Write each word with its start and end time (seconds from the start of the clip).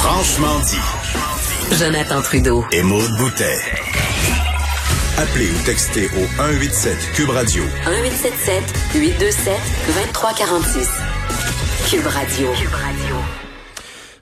Franchement 0.00 0.58
dit. 0.60 1.76
Jonathan 1.76 2.22
Trudeau. 2.22 2.64
Et 2.72 2.82
Maude 2.82 3.10
Boutet. 3.18 3.58
Appelez 5.18 5.50
ou 5.50 5.64
textez 5.66 6.06
au 6.06 6.24
187 6.36 6.96
Cube 7.14 7.30
Radio. 7.30 7.62
1877 7.64 8.94
827 8.94 9.54
2346. 9.86 11.02
Cube 11.90 12.06
Radio. 12.06 12.46
Cube 12.52 12.74
Radio. 12.74 13.16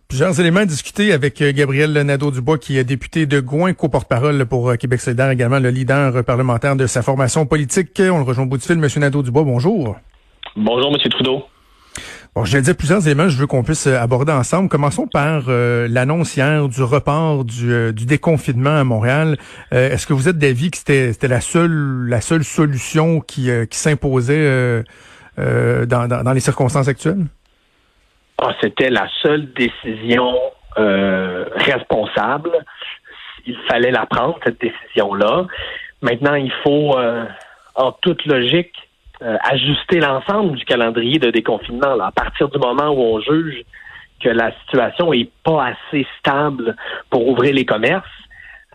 Plusieurs 0.08 0.40
éléments 0.40 0.60
à 0.60 0.64
discuter 0.66 1.12
avec 1.12 1.42
euh, 1.42 1.52
Gabriel 1.52 1.92
Nadeau-Dubois, 1.92 2.58
qui 2.58 2.78
est 2.78 2.84
député 2.84 3.26
de 3.26 3.40
Gouin, 3.40 3.74
co-porte-parole 3.74 4.46
pour 4.46 4.70
euh, 4.70 4.76
Québec 4.76 5.00
solidaire, 5.00 5.30
également 5.30 5.58
le 5.58 5.68
leader 5.68 6.24
parlementaire 6.24 6.76
de 6.76 6.86
sa 6.86 7.02
formation 7.02 7.44
politique. 7.44 8.00
On 8.00 8.18
le 8.18 8.24
rejoint 8.24 8.44
au 8.44 8.48
bout 8.48 8.56
du 8.56 8.64
fil. 8.64 8.78
Monsieur 8.78 9.00
Nadeau-Dubois, 9.00 9.44
bonjour. 9.44 9.96
Bonjour, 10.56 10.90
Monsieur 10.90 11.10
Trudeau. 11.10 11.44
Bon, 12.36 12.44
je 12.44 12.54
vais 12.54 12.62
dire 12.62 12.76
plusieurs 12.76 13.06
éléments 13.06 13.30
je 13.30 13.38
veux 13.38 13.46
qu'on 13.46 13.64
puisse 13.64 13.86
euh, 13.86 13.98
aborder 13.98 14.30
ensemble. 14.30 14.68
Commençons 14.68 15.06
par 15.06 15.44
euh, 15.48 15.88
l'annonce 15.88 16.36
hier 16.36 16.68
du 16.68 16.82
report 16.82 17.46
du, 17.46 17.94
du 17.94 18.04
déconfinement 18.04 18.78
à 18.78 18.84
Montréal. 18.84 19.38
Euh, 19.72 19.88
Est-ce 19.88 20.06
que 20.06 20.12
vous 20.12 20.28
êtes 20.28 20.36
d'avis 20.36 20.70
que 20.70 20.76
c'était 20.76 21.28
la 21.28 21.40
seule 21.40 22.06
la 22.10 22.20
seule 22.20 22.44
solution 22.44 23.20
qui, 23.20 23.48
qui 23.70 23.78
s'imposait 23.78 24.84
dans, 25.38 25.86
dans, 25.86 26.22
dans 26.22 26.32
les 26.32 26.40
circonstances 26.40 26.88
actuelles? 26.88 27.24
Ah, 28.38 28.50
c'était 28.60 28.90
la 28.90 29.08
seule 29.22 29.50
décision 29.54 30.34
euh, 30.76 31.46
responsable. 31.54 32.50
Il 33.46 33.56
fallait 33.66 33.90
la 33.90 34.04
prendre, 34.04 34.38
cette 34.44 34.60
décision-là. 34.60 35.46
Maintenant, 36.02 36.34
il 36.34 36.52
faut, 36.62 36.98
euh, 36.98 37.24
en 37.74 37.92
toute 37.92 38.26
logique, 38.26 38.74
euh, 39.22 39.36
ajuster 39.44 40.00
l'ensemble 40.00 40.56
du 40.56 40.64
calendrier 40.64 41.18
de 41.18 41.30
déconfinement. 41.30 41.94
Là. 41.94 42.06
À 42.06 42.12
partir 42.12 42.48
du 42.48 42.58
moment 42.58 42.90
où 42.90 43.00
on 43.00 43.20
juge 43.20 43.62
que 44.22 44.28
la 44.28 44.52
situation 44.60 45.12
est 45.12 45.30
pas 45.44 45.66
assez 45.66 46.06
stable 46.18 46.76
pour 47.10 47.26
ouvrir 47.28 47.54
les 47.54 47.64
commerces, 47.64 48.06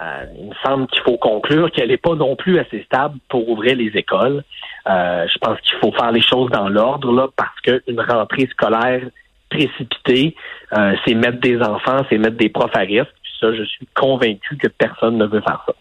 euh, 0.01 0.25
il 0.39 0.49
me 0.49 0.55
semble 0.65 0.87
qu'il 0.87 1.01
faut 1.03 1.17
conclure 1.17 1.69
qu'elle 1.71 1.89
n'est 1.89 1.97
pas 1.97 2.15
non 2.15 2.35
plus 2.35 2.57
assez 2.57 2.81
stable 2.83 3.19
pour 3.29 3.47
ouvrir 3.47 3.75
les 3.75 3.91
écoles. 3.95 4.43
Euh, 4.89 5.27
je 5.31 5.37
pense 5.37 5.59
qu'il 5.61 5.77
faut 5.77 5.91
faire 5.91 6.11
les 6.11 6.21
choses 6.21 6.49
dans 6.49 6.69
l'ordre 6.69 7.11
là, 7.11 7.27
parce 7.35 7.59
qu'une 7.61 7.99
rentrée 7.99 8.47
scolaire 8.47 9.03
précipitée, 9.49 10.35
euh, 10.75 10.95
c'est 11.05 11.13
mettre 11.13 11.39
des 11.39 11.61
enfants, 11.61 11.99
c'est 12.09 12.17
mettre 12.17 12.37
des 12.37 12.49
profs 12.49 12.75
à 12.75 12.79
risque. 12.79 13.13
Ça, 13.39 13.53
je 13.53 13.63
suis 13.63 13.87
convaincu 13.93 14.57
que 14.57 14.67
personne 14.67 15.17
ne 15.17 15.25
veut 15.25 15.41
faire 15.41 15.63
ça. 15.67 15.73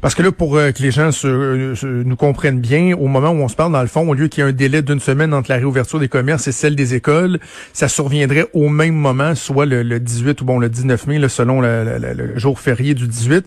Parce 0.00 0.14
que 0.14 0.22
là, 0.22 0.32
pour 0.32 0.56
euh, 0.56 0.72
que 0.72 0.82
les 0.82 0.90
gens 0.90 1.12
se, 1.12 1.74
se, 1.74 1.86
nous 1.86 2.16
comprennent 2.16 2.60
bien, 2.60 2.96
au 2.96 3.06
moment 3.06 3.30
où 3.30 3.42
on 3.42 3.48
se 3.48 3.56
parle, 3.56 3.72
dans 3.72 3.82
le 3.82 3.88
fond, 3.88 4.08
au 4.08 4.14
lieu 4.14 4.28
qu'il 4.28 4.42
y 4.42 4.46
ait 4.46 4.50
un 4.50 4.52
délai 4.52 4.82
d'une 4.82 5.00
semaine 5.00 5.34
entre 5.34 5.50
la 5.50 5.56
réouverture 5.56 5.98
des 5.98 6.08
commerces 6.08 6.48
et 6.48 6.52
celle 6.52 6.76
des 6.76 6.94
écoles, 6.94 7.38
ça 7.72 7.88
surviendrait 7.88 8.46
au 8.52 8.68
même 8.68 8.94
moment, 8.94 9.34
soit 9.34 9.66
le, 9.66 9.82
le 9.82 10.00
18 10.00 10.40
ou 10.40 10.44
bon 10.44 10.58
le 10.58 10.68
19 10.68 11.06
mai, 11.06 11.18
là, 11.18 11.28
selon 11.28 11.60
le, 11.60 11.98
le, 11.98 12.12
le, 12.14 12.38
jour 12.38 12.58
férié 12.58 12.94
du 12.94 13.06
18. 13.06 13.44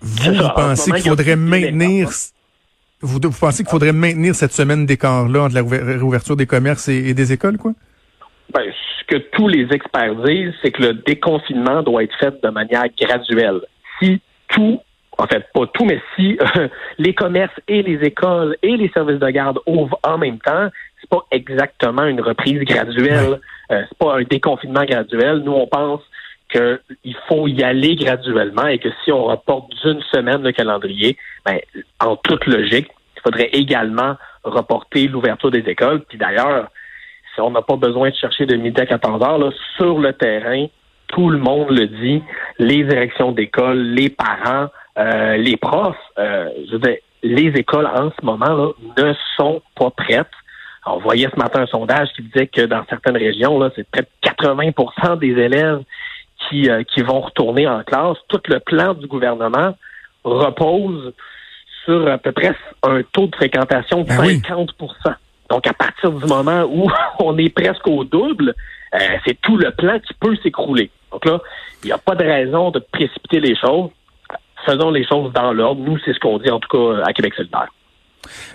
Vous, 0.00 0.34
vous 0.34 0.48
pensez 0.54 0.92
qu'il 0.92 1.08
faudrait 1.08 1.36
maintenir... 1.36 2.10
Vous, 3.00 3.18
vous 3.20 3.30
pensez 3.30 3.64
qu'il 3.64 3.70
faudrait 3.70 3.92
maintenir 3.92 4.34
cette 4.34 4.52
semaine 4.52 4.86
d'écart-là 4.86 5.42
entre 5.42 5.54
la 5.56 5.62
réouverture 5.62 6.36
des 6.36 6.46
commerces 6.46 6.88
et, 6.88 7.08
et 7.08 7.14
des 7.14 7.32
écoles, 7.32 7.58
quoi? 7.58 7.72
Ben, 8.54 8.62
ce 9.00 9.04
que 9.06 9.22
tous 9.32 9.48
les 9.48 9.66
experts 9.72 10.14
disent, 10.24 10.54
c'est 10.62 10.70
que 10.70 10.82
le 10.82 10.94
déconfinement 10.94 11.82
doit 11.82 12.04
être 12.04 12.16
fait 12.18 12.34
de 12.42 12.48
manière 12.50 12.84
graduelle. 13.00 13.60
Si 13.98 14.20
tout, 14.48 14.80
en 15.18 15.26
fait 15.26 15.46
pas 15.52 15.66
tout, 15.66 15.84
mais 15.84 16.00
si 16.16 16.38
euh, 16.56 16.68
les 16.98 17.14
commerces 17.14 17.54
et 17.68 17.82
les 17.82 18.04
écoles 18.06 18.56
et 18.62 18.76
les 18.76 18.88
services 18.90 19.18
de 19.18 19.30
garde 19.30 19.58
ouvrent 19.66 19.98
en 20.04 20.18
même 20.18 20.38
temps, 20.38 20.68
c'est 21.00 21.10
pas 21.10 21.24
exactement 21.30 22.04
une 22.04 22.20
reprise 22.20 22.60
graduelle. 22.60 23.40
Euh, 23.70 23.82
c'est 23.88 23.98
pas 23.98 24.16
un 24.16 24.22
déconfinement 24.22 24.84
graduel. 24.84 25.38
Nous, 25.44 25.52
on 25.52 25.66
pense 25.66 26.00
qu'il 26.50 27.16
faut 27.28 27.46
y 27.48 27.62
aller 27.62 27.96
graduellement 27.96 28.66
et 28.66 28.78
que 28.78 28.88
si 29.04 29.12
on 29.12 29.24
reporte 29.24 29.70
d'une 29.82 30.02
semaine 30.12 30.42
le 30.42 30.52
calendrier, 30.52 31.16
ben, 31.44 31.58
en 32.00 32.16
toute 32.16 32.46
logique, 32.46 32.88
il 33.16 33.22
faudrait 33.22 33.50
également 33.52 34.16
reporter 34.44 35.08
l'ouverture 35.08 35.50
des 35.50 35.64
écoles. 35.68 36.02
Puis 36.08 36.18
d'ailleurs, 36.18 36.68
on 37.38 37.50
n'a 37.50 37.62
pas 37.62 37.76
besoin 37.76 38.10
de 38.10 38.14
chercher 38.14 38.46
de 38.46 38.56
midi 38.56 38.80
à 38.80 38.86
14 38.86 39.22
heures. 39.22 39.38
Là, 39.38 39.50
sur 39.76 39.98
le 39.98 40.12
terrain, 40.12 40.66
tout 41.08 41.30
le 41.30 41.38
monde 41.38 41.70
le 41.70 41.86
dit, 41.86 42.22
les 42.58 42.84
directions 42.84 43.32
d'école, 43.32 43.78
les 43.78 44.10
parents, 44.10 44.68
euh, 44.98 45.36
les 45.36 45.56
profs, 45.56 45.96
euh, 46.18 46.48
je 46.66 46.72
veux 46.72 46.78
dire, 46.78 46.96
les 47.22 47.48
écoles 47.58 47.86
en 47.86 48.10
ce 48.10 48.24
moment 48.24 48.52
là, 48.54 48.70
ne 48.98 49.14
sont 49.36 49.62
pas 49.74 49.90
prêtes. 49.90 50.26
On 50.84 50.98
voyait 50.98 51.28
ce 51.32 51.38
matin 51.38 51.62
un 51.62 51.66
sondage 51.66 52.08
qui 52.16 52.22
disait 52.22 52.48
que 52.48 52.62
dans 52.62 52.84
certaines 52.88 53.16
régions, 53.16 53.58
là, 53.58 53.70
c'est 53.76 53.88
près 53.88 54.02
de 54.02 54.08
80% 54.28 55.18
des 55.18 55.30
élèves 55.30 55.82
qui, 56.48 56.68
euh, 56.68 56.82
qui 56.82 57.02
vont 57.02 57.20
retourner 57.20 57.68
en 57.68 57.84
classe. 57.84 58.16
Tout 58.28 58.40
le 58.48 58.58
plan 58.58 58.94
du 58.94 59.06
gouvernement 59.06 59.76
repose 60.24 61.12
sur 61.84 62.08
à 62.08 62.18
peu 62.18 62.32
près 62.32 62.54
un 62.82 63.02
taux 63.12 63.28
de 63.28 63.36
fréquentation 63.36 64.02
de 64.02 64.08
50% 64.08 64.68
ben 65.04 65.16
donc, 65.52 65.66
à 65.66 65.74
partir 65.74 66.10
du 66.10 66.24
moment 66.24 66.62
où 66.62 66.90
on 67.18 67.36
est 67.36 67.50
presque 67.50 67.86
au 67.86 68.04
double, 68.04 68.54
euh, 68.94 68.98
c'est 69.26 69.38
tout 69.42 69.58
le 69.58 69.70
plan 69.70 69.98
qui 69.98 70.14
peut 70.14 70.34
s'écrouler. 70.42 70.90
Donc 71.10 71.26
là, 71.26 71.40
il 71.82 71.88
n'y 71.88 71.92
a 71.92 71.98
pas 71.98 72.14
de 72.14 72.24
raison 72.24 72.70
de 72.70 72.78
précipiter 72.78 73.38
les 73.38 73.54
choses. 73.54 73.90
Faisons 74.66 74.90
les 74.90 75.04
choses 75.04 75.32
dans 75.32 75.52
l'ordre. 75.52 75.82
Nous, 75.82 75.98
c'est 76.04 76.12
ce 76.12 76.20
qu'on 76.20 76.38
dit 76.38 76.50
en 76.50 76.60
tout 76.60 76.68
cas 76.68 77.02
à 77.04 77.12
Québec 77.12 77.34
solidaire. 77.34 77.68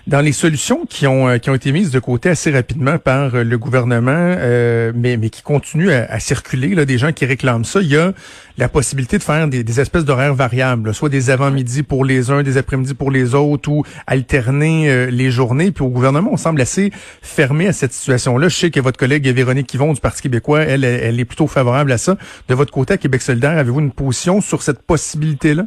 Dans 0.05 0.21
les 0.21 0.31
solutions 0.31 0.85
qui 0.85 1.05
ont 1.07 1.27
euh, 1.27 1.37
qui 1.37 1.49
ont 1.49 1.55
été 1.55 1.73
mises 1.73 1.91
de 1.91 1.99
côté 1.99 2.29
assez 2.29 2.51
rapidement 2.51 2.97
par 2.97 3.35
euh, 3.35 3.43
le 3.43 3.57
gouvernement, 3.57 4.11
euh, 4.13 4.93
mais 4.95 5.17
mais 5.17 5.29
qui 5.29 5.41
continuent 5.41 5.89
à, 5.89 6.19
circuler, 6.19 6.73
là, 6.73 6.85
des 6.85 6.97
gens 6.97 7.11
qui 7.11 7.25
réclament 7.25 7.65
ça, 7.65 7.81
il 7.81 7.89
y 7.89 7.97
a 7.97 8.13
la 8.57 8.69
possibilité 8.69 9.17
de 9.17 9.23
faire 9.23 9.47
des, 9.49 9.79
espèces 9.79 10.05
d'horaires 10.05 10.33
variables, 10.33 10.93
soit 10.93 11.09
des 11.09 11.29
avant-midi 11.29 11.83
pour 11.83 12.05
les 12.05 12.31
uns, 12.31 12.41
des 12.41 12.57
après-midi 12.57 12.93
pour 12.93 13.11
les 13.11 13.35
autres, 13.35 13.69
ou 13.69 13.83
alterner 14.07 15.11
les 15.11 15.29
journées. 15.29 15.71
Puis 15.71 15.83
au 15.83 15.89
gouvernement, 15.89 16.29
on 16.31 16.37
semble 16.37 16.61
assez 16.61 16.91
fermé 17.21 17.67
à 17.67 17.73
cette 17.73 17.93
situation-là. 17.93 18.47
Je 18.47 18.55
sais 18.55 18.71
que 18.71 18.79
votre 18.79 18.97
collègue 18.97 19.27
Véronique 19.27 19.71
Yvon 19.73 19.93
du 19.93 20.01
Parti 20.01 20.23
québécois, 20.23 20.61
elle, 20.61 20.83
elle 20.83 21.19
est 21.19 21.25
plutôt 21.25 21.45
favorable 21.45 21.91
à 21.91 21.99
ça. 21.99 22.17
De 22.47 22.55
votre 22.55 22.71
côté, 22.71 22.95
à 22.95 22.97
Québec 22.97 23.21
solidaire, 23.21 23.57
avez-vous 23.57 23.81
une 23.81 23.91
position 23.91 24.41
sur 24.41 24.63
cette 24.63 24.81
possibilité-là? 24.81 25.65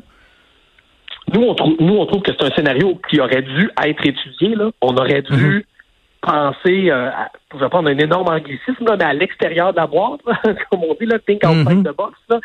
Nous, 1.33 1.43
on 1.43 1.55
trouve, 1.55 1.77
nous, 1.81 1.97
on 1.97 2.07
trouve 2.07 2.23
que 2.23 2.33
c'est 2.33 2.45
un 2.45 2.55
scénario 2.55 3.01
qui 3.09 3.21
aurait 3.21 3.43
dû 3.43 3.71
être 3.85 4.07
étudié. 4.07 4.55
Là. 4.55 4.71
On 4.81 4.97
aurait 4.97 5.23
dû 5.23 5.33
mhm. 5.33 5.63
penser, 6.23 6.91
euh, 6.91 7.11
à, 7.11 7.31
je 7.53 7.59
vais 7.59 7.69
prendre 7.69 7.89
un 7.89 7.99
énorme 7.99 8.29
anglicisme, 8.29 8.85
là, 8.87 8.97
mais 8.99 9.05
à 9.05 9.13
l'extérieur 9.13 9.73
de 9.73 9.77
la 9.77 9.87
boîte, 9.87 10.21
comme 10.71 10.85
on 10.85 10.95
dit, 11.01 11.07
là, 11.07 11.19
think 11.19 11.45
outside 11.45 11.79
mm 11.79 11.85
the 11.85 11.97
box. 11.97 12.19
Là. 12.29 12.41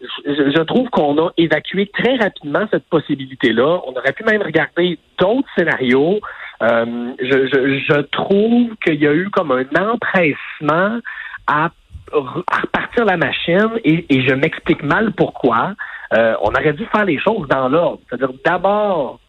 Je, 0.00 0.52
je, 0.54 0.62
trouve 0.62 0.88
qu'on 0.90 1.18
a 1.18 1.30
évacué 1.36 1.90
très 1.92 2.16
rapidement 2.16 2.66
cette 2.70 2.88
possibilité-là. 2.88 3.80
On 3.84 3.92
aurait 3.92 4.12
pu 4.12 4.22
même 4.24 4.42
regarder 4.42 4.96
d'autres 5.18 5.48
scénarios. 5.56 6.20
Euh, 6.62 7.12
je, 7.20 7.46
je, 7.46 7.80
je, 7.88 8.00
trouve 8.02 8.76
qu'il 8.84 9.00
y 9.02 9.08
a 9.08 9.12
eu 9.12 9.28
comme 9.30 9.50
un 9.50 9.64
empressement 9.90 11.00
à, 11.48 11.70
à 12.12 12.60
repartir 12.60 13.04
la 13.06 13.16
machine 13.16 13.70
et, 13.84 14.06
et 14.08 14.22
je 14.22 14.34
m'explique 14.34 14.84
mal 14.84 15.12
pourquoi. 15.12 15.74
Euh, 16.14 16.34
on 16.40 16.48
aurait 16.48 16.72
dû 16.72 16.86
faire 16.86 17.04
les 17.04 17.18
choses 17.18 17.46
dans 17.48 17.68
l'ordre. 17.68 18.00
C'est-à-dire 18.08 18.30
d'abord 18.44 19.20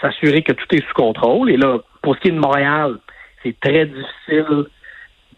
s'assurer 0.00 0.42
que 0.42 0.52
tout 0.52 0.66
est 0.74 0.86
sous 0.86 0.94
contrôle. 0.94 1.50
Et 1.50 1.56
là, 1.56 1.78
pour 2.02 2.14
ce 2.16 2.20
qui 2.20 2.28
est 2.28 2.32
de 2.32 2.38
Montréal, 2.38 2.96
c'est 3.42 3.58
très 3.60 3.86
difficile 3.86 4.66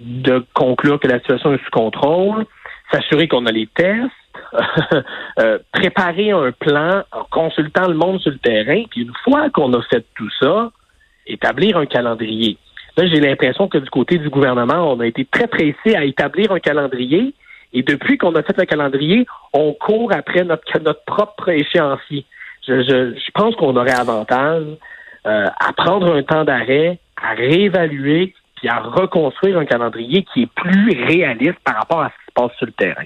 de 0.00 0.44
conclure 0.54 0.98
que 0.98 1.08
la 1.08 1.18
situation 1.20 1.52
est 1.52 1.64
sous 1.64 1.70
contrôle. 1.70 2.46
S'assurer 2.92 3.28
qu'on 3.28 3.46
a 3.46 3.52
les 3.52 3.66
tests. 3.68 4.10
euh, 5.40 5.58
préparer 5.72 6.30
un 6.30 6.52
plan 6.52 7.02
en 7.12 7.24
consultant 7.30 7.88
le 7.88 7.94
monde 7.94 8.20
sur 8.20 8.30
le 8.30 8.38
terrain. 8.38 8.82
Puis 8.90 9.02
une 9.02 9.12
fois 9.24 9.50
qu'on 9.50 9.72
a 9.74 9.82
fait 9.82 10.04
tout 10.16 10.30
ça, 10.40 10.70
établir 11.26 11.76
un 11.76 11.86
calendrier. 11.86 12.56
Là, 12.96 13.06
j'ai 13.06 13.20
l'impression 13.20 13.68
que 13.68 13.78
du 13.78 13.90
côté 13.90 14.18
du 14.18 14.28
gouvernement, 14.28 14.92
on 14.92 15.00
a 15.00 15.06
été 15.06 15.24
très 15.24 15.46
pressé 15.46 15.94
à 15.94 16.04
établir 16.04 16.50
un 16.52 16.58
calendrier 16.58 17.34
et 17.72 17.82
depuis 17.82 18.18
qu'on 18.18 18.34
a 18.34 18.42
fait 18.42 18.56
le 18.56 18.64
calendrier, 18.64 19.26
on 19.52 19.72
court 19.72 20.12
après 20.12 20.44
notre, 20.44 20.78
notre 20.80 21.04
propre 21.04 21.50
échéancier. 21.50 22.24
Je, 22.66 22.82
je, 22.82 23.14
je 23.14 23.30
pense 23.34 23.54
qu'on 23.56 23.76
aurait 23.76 23.92
avantage 23.92 24.64
euh, 25.26 25.46
à 25.46 25.72
prendre 25.72 26.14
un 26.14 26.22
temps 26.22 26.44
d'arrêt, 26.44 26.98
à 27.20 27.34
réévaluer 27.34 28.34
puis 28.56 28.68
à 28.68 28.80
reconstruire 28.80 29.58
un 29.58 29.64
calendrier 29.64 30.24
qui 30.32 30.42
est 30.42 30.52
plus 30.52 31.04
réaliste 31.06 31.58
par 31.64 31.76
rapport 31.76 32.02
à 32.02 32.08
ce 32.08 32.14
qui 32.14 32.26
se 32.26 32.32
passe 32.34 32.56
sur 32.56 32.66
le 32.66 32.72
terrain. 32.72 33.04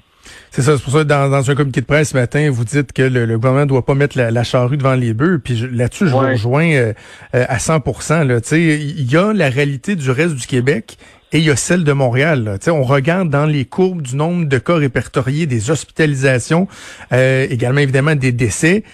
C'est 0.51 0.63
ça, 0.63 0.77
c'est 0.77 0.85
pour 0.85 0.93
ça 0.93 1.01
que 1.01 1.09
dans, 1.09 1.29
dans, 1.29 1.51
un 1.51 1.55
communiqué 1.55 1.81
de 1.81 1.87
presse 1.87 2.11
ce 2.11 2.17
matin, 2.17 2.49
vous 2.51 2.65
dites 2.65 2.93
que 2.93 3.03
le, 3.03 3.27
gouvernement 3.37 3.65
ne 3.65 3.69
doit 3.69 3.85
pas 3.85 3.95
mettre 3.95 4.17
la, 4.17 4.45
charrue 4.45 4.77
devant 4.77 4.95
les 4.95 5.15
bœufs. 5.15 5.41
Puis 5.43 5.67
là-dessus, 5.71 6.07
je 6.07 6.13
vous 6.13 6.19
rejoins 6.19 6.71
euh, 6.71 6.93
euh, 7.35 7.45
à 7.49 7.57
100% 7.57 8.57
Il 8.57 9.11
y 9.11 9.17
a 9.17 9.33
la 9.33 9.49
réalité 9.49 9.97
du 9.97 10.11
reste 10.11 10.37
du 10.37 10.47
Québec 10.47 10.97
et 11.33 11.39
il 11.39 11.45
y 11.45 11.51
a 11.51 11.57
celle 11.57 11.85
de 11.85 11.93
Montréal. 11.93 12.45
Là. 12.45 12.73
On 12.73 12.83
regarde 12.83 13.31
dans 13.31 13.47
les 13.47 13.65
courbes 13.65 14.03
du 14.03 14.17
nombre 14.17 14.47
de 14.47 14.59
cas 14.59 14.77
répertoriés, 14.77 15.47
des 15.47 15.71
hospitalisations, 15.71 16.69
euh, 17.13 17.47
également 17.49 17.81
évidemment 17.81 18.15
des 18.15 18.33
décès. 18.33 18.85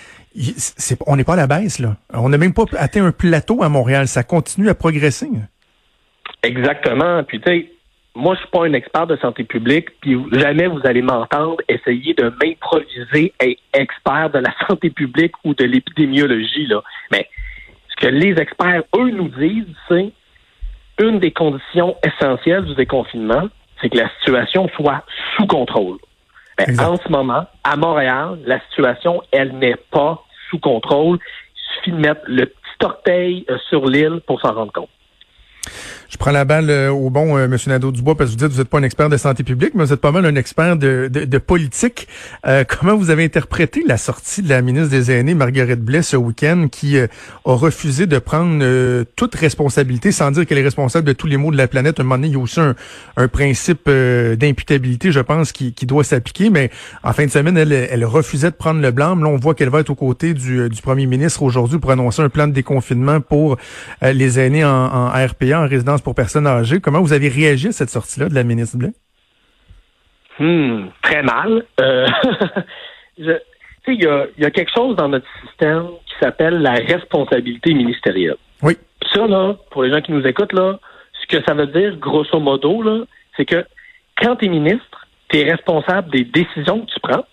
on 1.07 1.17
n'est 1.17 1.25
pas 1.25 1.35
à 1.35 1.37
la 1.37 1.47
baisse. 1.47 1.79
là. 1.79 1.97
On 2.13 2.29
n'a 2.29 2.39
même 2.39 2.55
pas 2.55 2.65
atteint 2.79 3.05
un 3.05 3.13
plateau 3.13 3.63
à 3.63 3.69
Montréal. 3.69 4.07
Ça 4.07 4.23
continue 4.23 4.69
à 4.69 4.75
progresser. 4.75 5.29
Exactement. 6.43 7.25
Puis 7.25 7.41
tu 7.41 7.51
sais, 7.51 7.71
moi, 8.15 8.35
je 8.35 8.41
suis 8.41 8.51
pas 8.51 8.65
un 8.67 8.73
expert 8.73 9.07
de 9.07 9.17
santé 9.17 9.45
publique, 9.45 9.89
puis 10.01 10.17
jamais 10.33 10.67
vous 10.67 10.81
allez 10.85 11.03
m'entendre 11.03 11.59
essayer 11.69 12.15
de 12.15 12.33
m'improviser 12.43 13.33
expert 13.73 14.31
de 14.31 14.39
la 14.39 14.53
santé 14.69 14.91
publique 14.91 15.33
ou 15.45 15.55
de 15.55 15.65
l'épidémiologie, 15.65 16.67
là. 16.67 16.83
Mais 17.13 17.29
ce 17.91 18.07
que 18.07 18.11
les 18.11 18.41
experts, 18.41 18.83
eux, 18.97 19.11
nous 19.11 19.29
disent, 19.29 19.67
c'est 19.89 20.13
une 20.99 21.19
des 21.19 21.33
conditions 21.33 21.97
essentielles 22.03 22.65
du 22.65 22.75
déconfinement, 22.75 23.49
c'est 23.81 23.89
que 23.89 23.99
la 23.99 24.11
situation 24.19 24.69
soit 24.77 25.05
sous 25.37 25.47
contrôle. 25.47 25.99
Ben, 26.57 26.79
en 26.81 26.97
ce 26.97 27.09
moment, 27.09 27.47
à 27.63 27.77
Montréal, 27.77 28.39
la 28.45 28.61
situation, 28.69 29.23
elle 29.31 29.57
n'est 29.59 29.77
pas 29.91 30.25
sous 30.51 30.59
contrôle. 30.59 31.19
Il 31.55 31.77
suffit 31.77 31.93
de 31.93 32.01
mettre 32.01 32.23
le 32.27 32.47
petit 32.47 32.85
orteil 32.85 33.45
euh, 33.49 33.59
sur 33.69 33.87
l'île 33.87 34.21
pour 34.27 34.41
s'en 34.41 34.53
rendre 34.53 34.73
compte. 34.73 34.89
Je 36.09 36.17
prends 36.17 36.31
la 36.31 36.47
balle 36.47 36.71
euh, 36.71 36.91
au 36.91 37.11
bon, 37.11 37.37
euh, 37.37 37.49
Monsieur 37.49 37.71
Nadeau-Dubois, 37.71 38.17
parce 38.17 38.31
que 38.31 38.33
vous 38.33 38.39
dites 38.39 38.49
que 38.49 38.53
vous 38.55 38.61
n'êtes 38.61 38.71
pas 38.71 38.79
un 38.79 38.83
expert 38.83 39.11
de 39.11 39.19
santé 39.19 39.45
publique, 39.45 39.73
mais 39.75 39.85
vous 39.85 39.93
êtes 39.93 40.01
pas 40.01 40.11
mal 40.11 40.25
un 40.25 40.37
expert 40.37 40.77
de, 40.77 41.11
de, 41.13 41.39
politique. 41.39 42.09
Euh, 42.47 42.65
comment 42.67 42.97
vous 42.97 43.11
avez 43.11 43.25
interprété 43.25 43.85
la 43.87 43.99
sortie 43.99 44.41
de 44.41 44.49
la 44.49 44.63
ministre 44.63 44.89
des 44.89 45.11
Aînés, 45.11 45.35
Marguerite 45.35 45.83
Blais, 45.83 46.01
ce 46.01 46.17
week-end, 46.17 46.69
qui 46.73 46.99
a 46.99 47.09
refusé 47.45 48.07
de 48.07 48.19
prendre 48.19 49.05
toute 49.17 49.35
responsabilité, 49.35 50.11
sans 50.11 50.31
dire 50.31 50.47
qu'elle 50.47 50.57
est 50.57 50.63
responsable 50.63 51.07
de 51.07 51.13
tous 51.13 51.27
les 51.27 51.37
maux 51.37 51.51
de 51.51 51.59
la 51.59 51.69
planète? 51.69 51.99
À 51.99 52.03
un 52.03 52.05
moment 52.05 52.17
donné, 52.17 52.29
il 52.29 52.33
y 52.33 52.37
a 52.37 52.41
aussi 52.41 52.61
un, 52.61 52.75
principe 53.29 53.91
d'imputabilité, 53.91 55.13
je 55.13 55.21
pense, 55.21 55.53
qui, 55.53 55.75
qui 55.75 55.85
doit 55.85 56.05
s'appliquer, 56.05 56.49
mais 56.49 56.71
en 57.03 57.13
fin 57.13 57.27
de 57.27 57.31
semaine, 57.31 57.59
elle, 57.59 57.73
elle 57.73 58.05
refusait 58.07 58.51
de 58.51 58.57
prendre 58.57 58.81
le 58.81 58.91
blanc. 58.91 59.15
Là, 59.15 59.27
on 59.29 59.37
voit 59.37 59.55
qu'elle 59.55 59.69
va 59.69 59.81
être 59.81 59.91
aux 59.91 59.95
côtés 59.95 60.33
du, 60.33 60.69
du 60.71 60.83
premier 60.83 61.07
ministre 61.07 61.43
aujourd'hui 61.43 61.79
pour 61.79 61.91
annoncer 61.91 62.23
un 62.23 62.31
plan 62.31 62.47
de 62.47 62.53
déconfinement 62.53 63.21
pour 63.21 63.59
les 64.01 64.41
aînés 64.41 64.65
en, 64.65 64.71
en 64.71 65.09
RPA, 65.09 65.61
en 65.61 65.69
résidence 65.69 65.98
pour 66.03 66.15
personnes 66.15 66.47
âgées. 66.47 66.81
Comment 66.81 67.01
vous 67.01 67.13
avez 67.13 67.29
réagi 67.29 67.69
à 67.69 67.73
cette 67.73 67.91
sortie-là 67.91 68.29
de 68.29 68.35
la 68.35 68.45
ministre 68.45 68.77
Blais? 68.77 68.93
Hmm, 70.39 70.87
très 71.03 71.23
mal. 71.23 71.65
Euh, 71.81 72.07
il 73.93 74.03
y 74.39 74.45
a, 74.45 74.51
quelque 74.51 74.71
chose 74.75 74.97
dans 74.97 75.09
notre 75.09 75.27
système 75.47 75.87
qui 76.07 76.15
s'appelle 76.21 76.61
la 76.61 76.75
responsabilité 76.75 77.75
ministérielle. 77.75 78.37
Oui. 78.63 78.77
Ça, 79.13 79.27
là, 79.27 79.57
pour 79.71 79.83
les 79.83 79.93
gens 79.93 80.01
qui 80.01 80.13
nous 80.13 80.27
écoutent, 80.27 80.53
là, 80.53 80.79
ce 81.21 81.37
que 81.37 81.43
ça 81.45 81.55
veut 81.55 81.67
dire, 81.67 81.97
grosso 81.97 82.39
modo, 82.39 82.83
là, 82.83 83.05
c'est 83.37 83.45
que 83.45 83.65
quand 84.21 84.37
tu 84.37 84.47
es 84.47 84.49
ministre, 84.49 85.07
tu 85.29 85.39
es 85.39 85.51
responsable 85.51 86.11
des 86.11 86.25
décisions 86.25 86.81
que 86.81 86.93
tu 86.93 87.01
prends, 87.01 87.25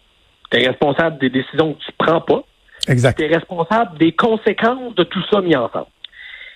tu 0.52 0.62
es 0.62 0.68
responsable 0.68 1.18
des 1.20 1.30
décisions 1.30 1.74
que 1.74 1.80
tu 1.80 1.92
prends 1.98 2.22
pas, 2.22 2.44
exact. 2.88 3.18
tu 3.18 3.26
es 3.26 3.28
responsable 3.28 3.98
des 3.98 4.12
conséquences 4.12 4.96
de 4.96 5.04
tout 5.04 5.24
ça 5.32 5.42
mis 5.42 5.56
ensemble. 5.56 5.88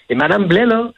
Et 0.10 0.16
Mme 0.16 0.46
Blais, 0.46 0.66
là, 0.66 0.92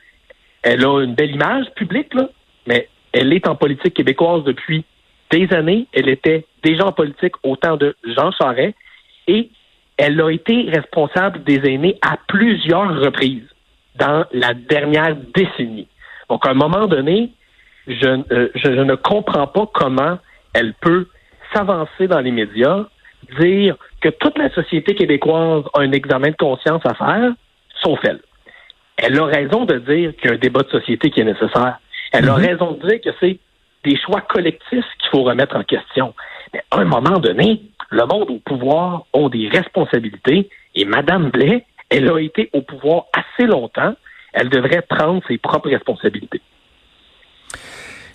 elle 0.63 0.85
a 0.85 1.01
une 1.01 1.15
belle 1.15 1.31
image 1.31 1.65
publique, 1.75 2.13
là, 2.13 2.29
mais 2.67 2.87
elle 3.13 3.33
est 3.33 3.47
en 3.47 3.55
politique 3.55 3.93
québécoise 3.93 4.43
depuis 4.43 4.85
des 5.31 5.51
années. 5.53 5.87
Elle 5.93 6.09
était 6.09 6.45
déjà 6.63 6.85
en 6.85 6.91
politique 6.91 7.33
au 7.43 7.55
temps 7.55 7.77
de 7.77 7.95
Jean 8.03 8.31
Charest 8.31 8.75
et 9.27 9.49
elle 9.97 10.21
a 10.21 10.29
été 10.29 10.69
responsable 10.69 11.43
des 11.43 11.61
aînés 11.69 11.97
à 12.01 12.17
plusieurs 12.27 12.99
reprises 12.99 13.47
dans 13.95 14.25
la 14.31 14.53
dernière 14.53 15.15
décennie. 15.35 15.87
Donc, 16.29 16.45
à 16.45 16.51
un 16.51 16.55
moment 16.55 16.87
donné, 16.87 17.31
je, 17.87 18.23
euh, 18.31 18.49
je 18.55 18.69
ne 18.69 18.95
comprends 18.95 19.47
pas 19.47 19.69
comment 19.73 20.17
elle 20.53 20.73
peut 20.75 21.07
s'avancer 21.53 22.07
dans 22.07 22.19
les 22.19 22.31
médias, 22.31 22.85
dire 23.39 23.75
que 24.01 24.09
toute 24.09 24.37
la 24.37 24.49
société 24.51 24.95
québécoise 24.95 25.63
a 25.73 25.81
un 25.81 25.91
examen 25.91 26.29
de 26.29 26.35
conscience 26.35 26.81
à 26.85 26.93
faire, 26.93 27.31
sauf 27.83 27.99
elle 28.03 28.21
elle 28.97 29.19
a 29.19 29.25
raison 29.25 29.65
de 29.65 29.79
dire 29.79 30.15
qu'il 30.15 30.29
y 30.29 30.33
a 30.33 30.35
un 30.35 30.39
débat 30.39 30.61
de 30.63 30.69
société 30.69 31.09
qui 31.09 31.21
est 31.21 31.25
nécessaire. 31.25 31.79
Elle 32.11 32.29
a 32.29 32.37
mhm. 32.37 32.45
raison 32.45 32.71
de 32.73 32.87
dire 32.87 33.01
que 33.01 33.09
c'est 33.19 33.39
des 33.83 33.97
choix 33.97 34.21
collectifs 34.21 34.85
qu'il 34.99 35.09
faut 35.11 35.23
remettre 35.23 35.55
en 35.55 35.63
question. 35.63 36.13
Mais 36.53 36.61
à 36.71 36.79
un 36.79 36.85
moment 36.85 37.19
donné, 37.19 37.61
le 37.89 38.05
monde 38.05 38.29
au 38.29 38.39
pouvoir 38.39 39.03
a 39.13 39.29
des 39.29 39.47
responsabilités 39.49 40.49
et 40.75 40.85
Mme 40.85 41.29
Blais, 41.29 41.65
elle 41.89 42.09
a 42.09 42.19
été 42.19 42.49
au 42.53 42.61
pouvoir 42.61 43.05
assez 43.13 43.47
longtemps. 43.47 43.93
Elle 44.33 44.49
devrait 44.49 44.81
prendre 44.81 45.21
ses 45.27 45.37
propres 45.37 45.69
responsabilités. 45.69 46.41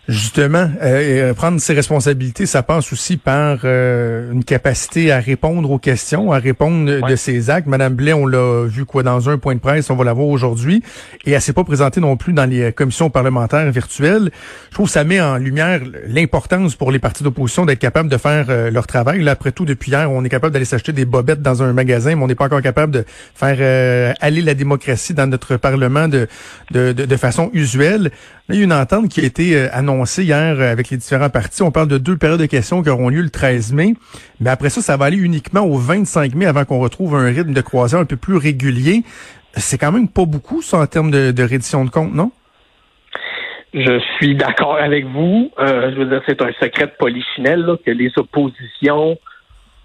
Justement, 0.09 0.71
euh, 0.83 1.35
prendre 1.35 1.61
ses 1.61 1.75
responsabilités, 1.75 2.47
ça 2.47 2.63
passe 2.63 2.93
aussi 2.93 3.17
par 3.17 3.59
euh, 3.65 4.31
une 4.31 4.45
capacité 4.45 5.11
à 5.11 5.19
répondre 5.19 5.69
aux 5.69 5.81
questions, 5.81 6.31
à 6.31 6.39
répondre 6.39 7.09
de 7.09 7.17
ses 7.17 7.51
actes. 7.51 7.67
Madame 7.67 7.95
Blais, 7.95 8.13
on 8.13 8.25
l'a 8.25 8.67
vu 8.67 8.85
quoi 8.85 9.03
dans 9.03 9.29
un 9.29 9.37
point 9.37 9.57
de 9.57 9.61
presse, 9.61 9.91
on 9.91 9.97
va 9.97 10.05
la 10.05 10.13
voir 10.13 10.29
aujourd'hui, 10.29 10.85
et 11.25 11.33
elle 11.33 11.41
s'est 11.41 11.53
pas 11.53 11.65
présentée 11.65 12.01
non 12.01 12.17
plus 12.17 12.33
dans 12.33 12.49
les 12.49 12.73
commissions 12.73 13.11
parlementaires 13.11 13.69
virtuelles. 13.73 14.31
Je 14.71 14.75
trouve 14.75 14.87
que 14.87 14.93
ça 14.93 15.03
met 15.03 15.21
en 15.21 15.39
lumière 15.39 15.81
l'importance 16.07 16.77
pour 16.77 16.93
les 16.93 17.01
partis 17.01 17.25
d'opposition 17.25 17.67
d'être 17.67 17.81
capables 17.81 18.09
de 18.09 18.17
faire 18.17 18.47
euh, 18.49 18.71
leur 18.71 18.87
travail. 18.87 19.23
Là, 19.23 19.33
après 19.33 19.51
tout, 19.51 19.65
depuis 19.65 19.91
hier, 19.91 20.09
on 20.09 20.23
est 20.23 20.29
capable 20.29 20.53
d'aller 20.53 20.65
s'acheter 20.67 20.93
des 20.93 21.05
bobettes 21.05 21.43
dans 21.43 21.65
un 21.65 21.73
magasin, 21.73 22.15
mais 22.15 22.23
on 22.23 22.29
n'est 22.29 22.37
pas 22.37 22.45
encore 22.45 22.63
capable 22.63 22.93
de 22.93 23.05
faire 23.35 24.15
aller 24.21 24.43
la 24.43 24.55
démocratie 24.55 25.15
dans 25.15 25.27
notre 25.27 25.57
parlement 25.57 26.07
de, 26.07 26.29
de, 26.71 26.93
de, 26.93 27.07
de 27.07 27.17
façon 27.17 27.51
usuelle. 27.53 28.13
Là, 28.49 28.55
il 28.55 28.59
y 28.59 28.61
a 28.61 28.65
une 28.65 28.73
entente 28.73 29.09
qui 29.09 29.21
a 29.21 29.25
été 29.25 29.57
euh, 29.57 29.69
annoncée 29.73 30.23
hier 30.23 30.55
euh, 30.61 30.71
avec 30.71 30.91
les 30.91 30.97
différents 30.97 31.31
partis. 31.31 31.65
On 31.65 31.73
parle 31.73 31.89
de 31.89 31.99
deux 31.99 32.17
périodes 32.17 32.39
de 32.39 32.47
questions 32.47 32.81
qui 32.81 32.89
auront 32.89 33.09
lieu 33.09 33.23
le 33.23 33.31
13 33.31 33.73
mai. 33.73 33.95
Mais 34.39 34.51
après 34.51 34.71
ça, 34.71 34.81
ça 34.83 34.97
va 34.97 35.07
aller 35.07 35.17
uniquement 35.17 35.63
au 35.63 35.77
25 35.77 36.33
mai 36.37 36.47
avant 36.47 36.65
qu'on 36.65 36.79
retrouve 36.79 37.17
un 37.17 37.27
rythme 37.27 37.53
de 37.53 37.61
croisière 37.61 37.99
un 37.99 38.05
peu 38.05 38.17
plus 38.17 38.37
régulier. 38.37 39.03
C'est 39.55 39.79
quand 39.79 39.91
même 39.91 40.09
pas 40.09 40.27
beaucoup, 40.27 40.63
ça, 40.63 40.79
en 40.79 40.87
termes 40.87 41.11
de, 41.11 41.43
reddition 41.43 41.85
de 41.85 41.91
compte, 41.91 42.15
non? 42.15 42.31
Je 43.75 43.99
suis 44.17 44.37
d'accord 44.37 44.77
avec 44.77 45.07
vous. 45.07 45.51
Euh, 45.59 45.91
je 45.91 45.97
veux 45.97 46.07
dire, 46.07 46.23
c'est 46.27 46.41
un 46.41 46.53
secret 46.61 46.87
de 46.87 46.93
polichinelle 46.97 47.67
que 47.85 47.91
les 47.91 48.13
oppositions, 48.17 49.19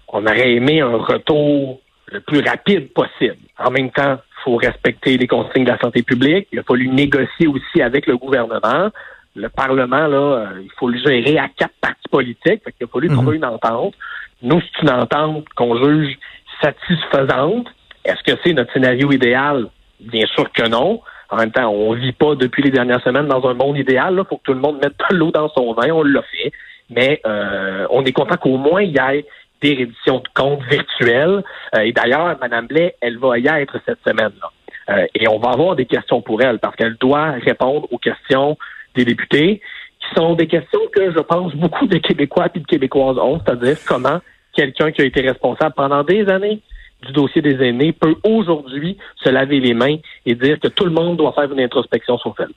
on 0.06 0.24
aurait 0.24 0.52
aimé 0.52 0.80
un 0.80 0.96
retour 0.96 1.80
le 2.12 2.20
plus 2.20 2.40
rapide 2.40 2.92
possible. 2.92 3.38
En 3.58 3.72
même 3.72 3.90
temps, 3.90 4.18
faut 4.44 4.56
respecter 4.56 5.16
les 5.16 5.26
consignes 5.26 5.64
de 5.64 5.70
la 5.70 5.78
santé 5.78 6.02
publique. 6.02 6.48
Il 6.52 6.58
a 6.58 6.62
fallu 6.62 6.88
négocier 6.88 7.46
aussi 7.46 7.82
avec 7.82 8.06
le 8.06 8.16
gouvernement. 8.16 8.90
Le 9.34 9.48
Parlement, 9.48 10.06
là, 10.06 10.18
euh, 10.18 10.62
il 10.62 10.70
faut 10.78 10.88
le 10.88 10.98
gérer 10.98 11.38
à 11.38 11.48
quatre 11.48 11.74
partis 11.80 12.08
politiques. 12.10 12.62
il 12.80 12.84
a 12.84 12.86
fallu 12.86 13.08
mhm. 13.08 13.16
trouver 13.16 13.36
une 13.36 13.44
entente. 13.44 13.94
Nous, 14.42 14.60
c'est 14.60 14.82
une 14.82 14.90
entente 14.90 15.48
qu'on 15.54 15.76
juge 15.76 16.18
satisfaisante. 16.60 17.68
Est-ce 18.04 18.22
que 18.22 18.38
c'est 18.44 18.52
notre 18.52 18.72
scénario 18.72 19.10
idéal? 19.12 19.68
Bien 20.00 20.26
sûr 20.26 20.50
que 20.52 20.68
non. 20.68 21.00
En 21.30 21.36
même 21.36 21.52
temps, 21.52 21.70
on 21.70 21.94
vit 21.94 22.12
pas 22.12 22.34
depuis 22.34 22.62
les 22.62 22.70
dernières 22.70 23.02
semaines 23.02 23.26
dans 23.26 23.46
un 23.48 23.54
monde 23.54 23.78
idéal. 23.78 24.16
Il 24.18 24.24
faut 24.28 24.36
que 24.36 24.42
tout 24.42 24.52
le 24.52 24.60
monde 24.60 24.78
mette 24.82 24.94
de 25.10 25.16
l'eau 25.16 25.30
dans 25.30 25.48
son 25.50 25.72
vin. 25.72 25.90
On 25.90 26.02
l'a 26.02 26.22
fait. 26.22 26.52
Mais 26.90 27.20
euh, 27.26 27.86
on 27.90 28.04
est 28.04 28.12
content 28.12 28.36
qu'au 28.36 28.58
moins 28.58 28.82
il 28.82 28.90
y 28.90 28.98
ait 28.98 29.24
des 29.62 29.74
redditions 29.74 30.18
de 30.18 30.28
comptes 30.34 30.62
virtuelles. 30.64 31.42
Euh, 31.74 31.80
et 31.80 31.92
d'ailleurs, 31.92 32.36
Mme 32.40 32.66
Blais, 32.66 32.96
elle 33.00 33.18
va 33.18 33.38
y 33.38 33.46
être 33.46 33.78
cette 33.86 33.98
semaine-là. 34.06 34.50
Euh, 34.90 35.06
et 35.14 35.28
on 35.28 35.38
va 35.38 35.50
avoir 35.50 35.76
des 35.76 35.86
questions 35.86 36.20
pour 36.20 36.42
elle 36.42 36.58
parce 36.58 36.74
qu'elle 36.76 36.96
doit 36.96 37.32
répondre 37.32 37.86
aux 37.92 37.98
questions 37.98 38.56
des 38.94 39.04
députés, 39.04 39.60
qui 40.00 40.14
sont 40.14 40.34
des 40.34 40.46
questions 40.46 40.80
que 40.94 41.12
je 41.12 41.20
pense 41.20 41.54
beaucoup 41.54 41.86
de 41.86 41.98
Québécois 41.98 42.48
et 42.54 42.58
de 42.58 42.66
Québécoises 42.66 43.18
ont, 43.18 43.40
c'est-à-dire 43.40 43.78
comment 43.86 44.18
quelqu'un 44.52 44.90
qui 44.90 45.00
a 45.00 45.04
été 45.04 45.20
responsable 45.22 45.74
pendant 45.74 46.02
des 46.02 46.28
années 46.28 46.60
du 47.06 47.12
dossier 47.12 47.42
des 47.42 47.62
aînés 47.64 47.92
peut 47.92 48.14
aujourd'hui 48.24 48.96
se 49.22 49.28
laver 49.28 49.60
les 49.60 49.74
mains 49.74 49.96
et 50.26 50.34
dire 50.34 50.58
que 50.60 50.68
tout 50.68 50.84
le 50.84 50.90
monde 50.90 51.16
doit 51.16 51.32
faire 51.32 51.50
une 51.50 51.60
introspection 51.60 52.18
sur 52.18 52.34
elle. 52.38 52.52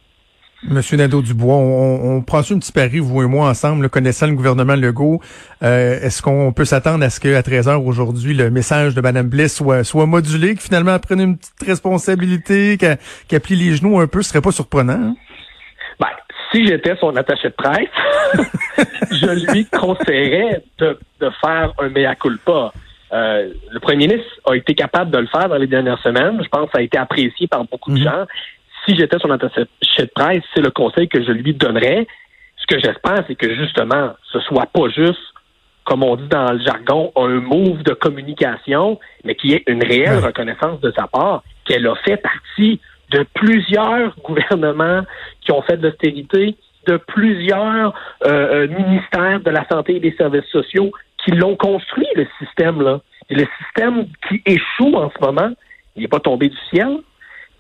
Monsieur 0.67 0.98
Nadeau-Dubois, 0.98 1.55
on, 1.55 2.17
on 2.17 2.22
prend 2.22 2.39
un 2.39 2.60
petit 2.60 2.72
pari, 2.72 3.00
vous 3.00 3.22
et 3.22 3.27
moi, 3.27 3.50
ensemble, 3.50 3.88
connaissant 3.89 4.25
le 4.25 4.34
gouvernement 4.34 4.75
Legault. 4.75 5.22
Euh, 5.62 6.00
est-ce 6.01 6.22
qu'on 6.22 6.51
peut 6.53 6.65
s'attendre 6.65 7.03
à 7.03 7.10
ce 7.10 7.19
qu'à 7.19 7.43
13 7.43 7.67
heures 7.67 7.86
aujourd'hui, 7.86 8.34
le 8.34 8.50
message 8.50 8.95
de 8.95 9.01
Mme 9.01 9.29
Bliss 9.29 9.55
soit, 9.55 9.84
soit 9.84 10.07
modulé, 10.07 10.55
que 10.55 10.62
finalement 10.62 10.93
elle 10.95 11.01
prenne 11.01 11.22
une 11.22 11.38
petite 11.38 11.63
responsabilité, 11.67 12.77
qu'elle 12.77 13.41
plie 13.41 13.55
les 13.55 13.75
genoux 13.75 14.00
un 14.00 14.07
peu, 14.07 14.24
ce 14.24 14.29
serait 14.29 14.41
pas 14.41 14.51
surprenant? 14.51 14.93
Hein? 14.93 15.15
Ben, 16.00 16.07
si 16.51 16.65
j'étais 16.65 16.95
son 17.00 17.15
attaché 17.15 17.50
de 17.50 17.53
presse, 17.53 17.89
je 19.12 19.51
lui 19.51 19.65
conseillerais 19.65 20.63
de, 20.79 20.98
faire 21.41 21.74
un 21.77 21.89
mea 21.89 22.15
culpa. 22.15 22.74
Euh, 23.13 23.53
le 23.72 23.79
premier 23.79 24.07
ministre 24.07 24.31
a 24.50 24.55
été 24.55 24.74
capable 24.74 25.12
de 25.12 25.19
le 25.19 25.27
faire 25.27 25.48
dans 25.48 25.57
les 25.57 25.67
dernières 25.67 26.01
semaines. 26.01 26.41
Je 26.43 26.50
pense 26.50 26.65
que 26.65 26.72
ça 26.72 26.79
a 26.79 26.81
été 26.81 26.98
apprécié 26.98 27.48
par 27.48 27.63
beaucoup 27.65 27.91
de 27.91 28.00
mhm. 28.00 28.03
gens 28.03 28.25
si 28.86 28.96
j'étais 28.96 29.18
son 29.20 29.32
attaché 29.32 29.65
de 30.00 30.10
presse, 30.13 30.44
c'est 30.54 30.62
le 30.62 30.72
conseil 30.72 31.08
que 31.08 31.24
je 31.24 31.32
lui 31.32 31.54
donnerais. 31.54 32.08
Ce 32.58 32.65
que 32.68 32.80
j'espère, 32.80 33.24
c'est 33.27 33.36
que 33.36 33.54
justement, 33.56 34.13
ce 34.32 34.39
soit 34.42 34.68
pas 34.68 34.89
juste, 34.89 35.20
comme 35.84 36.04
on 36.04 36.15
dit 36.15 36.27
dans 36.27 36.51
le 36.51 36.60
jargon, 36.60 37.12
un 37.15 37.39
move 37.39 37.84
de 37.84 37.94
communication, 37.94 39.00
mais 39.24 39.36
qu'il 39.36 39.51
y 39.51 39.54
ait 39.54 39.63
une 39.68 39.84
réelle 39.84 40.20
reconnaissance 40.20 40.80
de 40.82 40.92
sa 40.96 41.08
part, 41.08 41.44
qu'elle 41.65 41.88
a 41.88 41.96
fait 41.96 42.18
partie 42.18 42.80
de 43.12 43.25
plusieurs 43.34 44.15
gouvernements 44.24 45.01
qui 45.42 45.51
ont 45.51 45.62
fait 45.62 45.77
de 45.77 45.88
l'austérité, 45.88 46.56
de 46.88 46.98
plusieurs 46.98 47.94
euh, 48.25 48.65
euh, 48.65 48.68
ministères 48.68 49.42
de 49.42 49.50
la 49.50 49.68
santé 49.68 49.96
et 49.96 50.00
des 50.00 50.15
services 50.18 50.50
sociaux 50.51 50.92
qui 51.24 51.32
l'ont 51.32 51.56
construit, 51.56 52.08
le 52.15 52.27
système, 52.39 52.82
là. 52.82 53.01
Et 53.30 53.36
le 53.36 53.48
système 53.58 54.06
qui 54.30 54.42
échoue 54.46 54.96
en 54.96 55.10
ce 55.10 55.25
moment, 55.25 55.51
il 55.96 56.04
n'est 56.04 56.08
pas 56.08 56.20
tombé 56.20 56.50
du 56.50 56.58
ciel. 56.70 57.00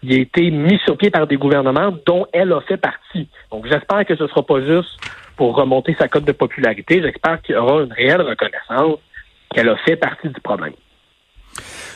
Il 0.07 0.13
a 0.13 0.21
été 0.21 0.51
mis 0.51 0.77
sur 0.85 0.97
pied 0.97 1.09
par 1.09 1.25
des 1.25 1.35
gouvernements 1.35 1.91
dont 2.05 2.27
elle 2.31 2.51
a 2.53 2.61
fait 2.61 2.77
partie. 2.77 3.27
Donc, 3.51 3.65
j'espère 3.65 4.05
que 4.05 4.15
ce 4.15 4.23
ne 4.23 4.27
sera 4.27 4.45
pas 4.45 4.61
juste 4.61 4.99
pour 5.35 5.55
remonter 5.55 5.95
sa 5.97 6.07
cote 6.07 6.25
de 6.25 6.31
popularité. 6.31 7.01
J'espère 7.01 7.41
qu'il 7.41 7.55
y 7.55 7.57
aura 7.57 7.81
une 7.81 7.91
réelle 7.91 8.21
reconnaissance 8.21 8.99
qu'elle 9.51 9.67
a 9.67 9.75
fait 9.77 9.95
partie 9.95 10.29
du 10.29 10.39
problème. 10.41 10.73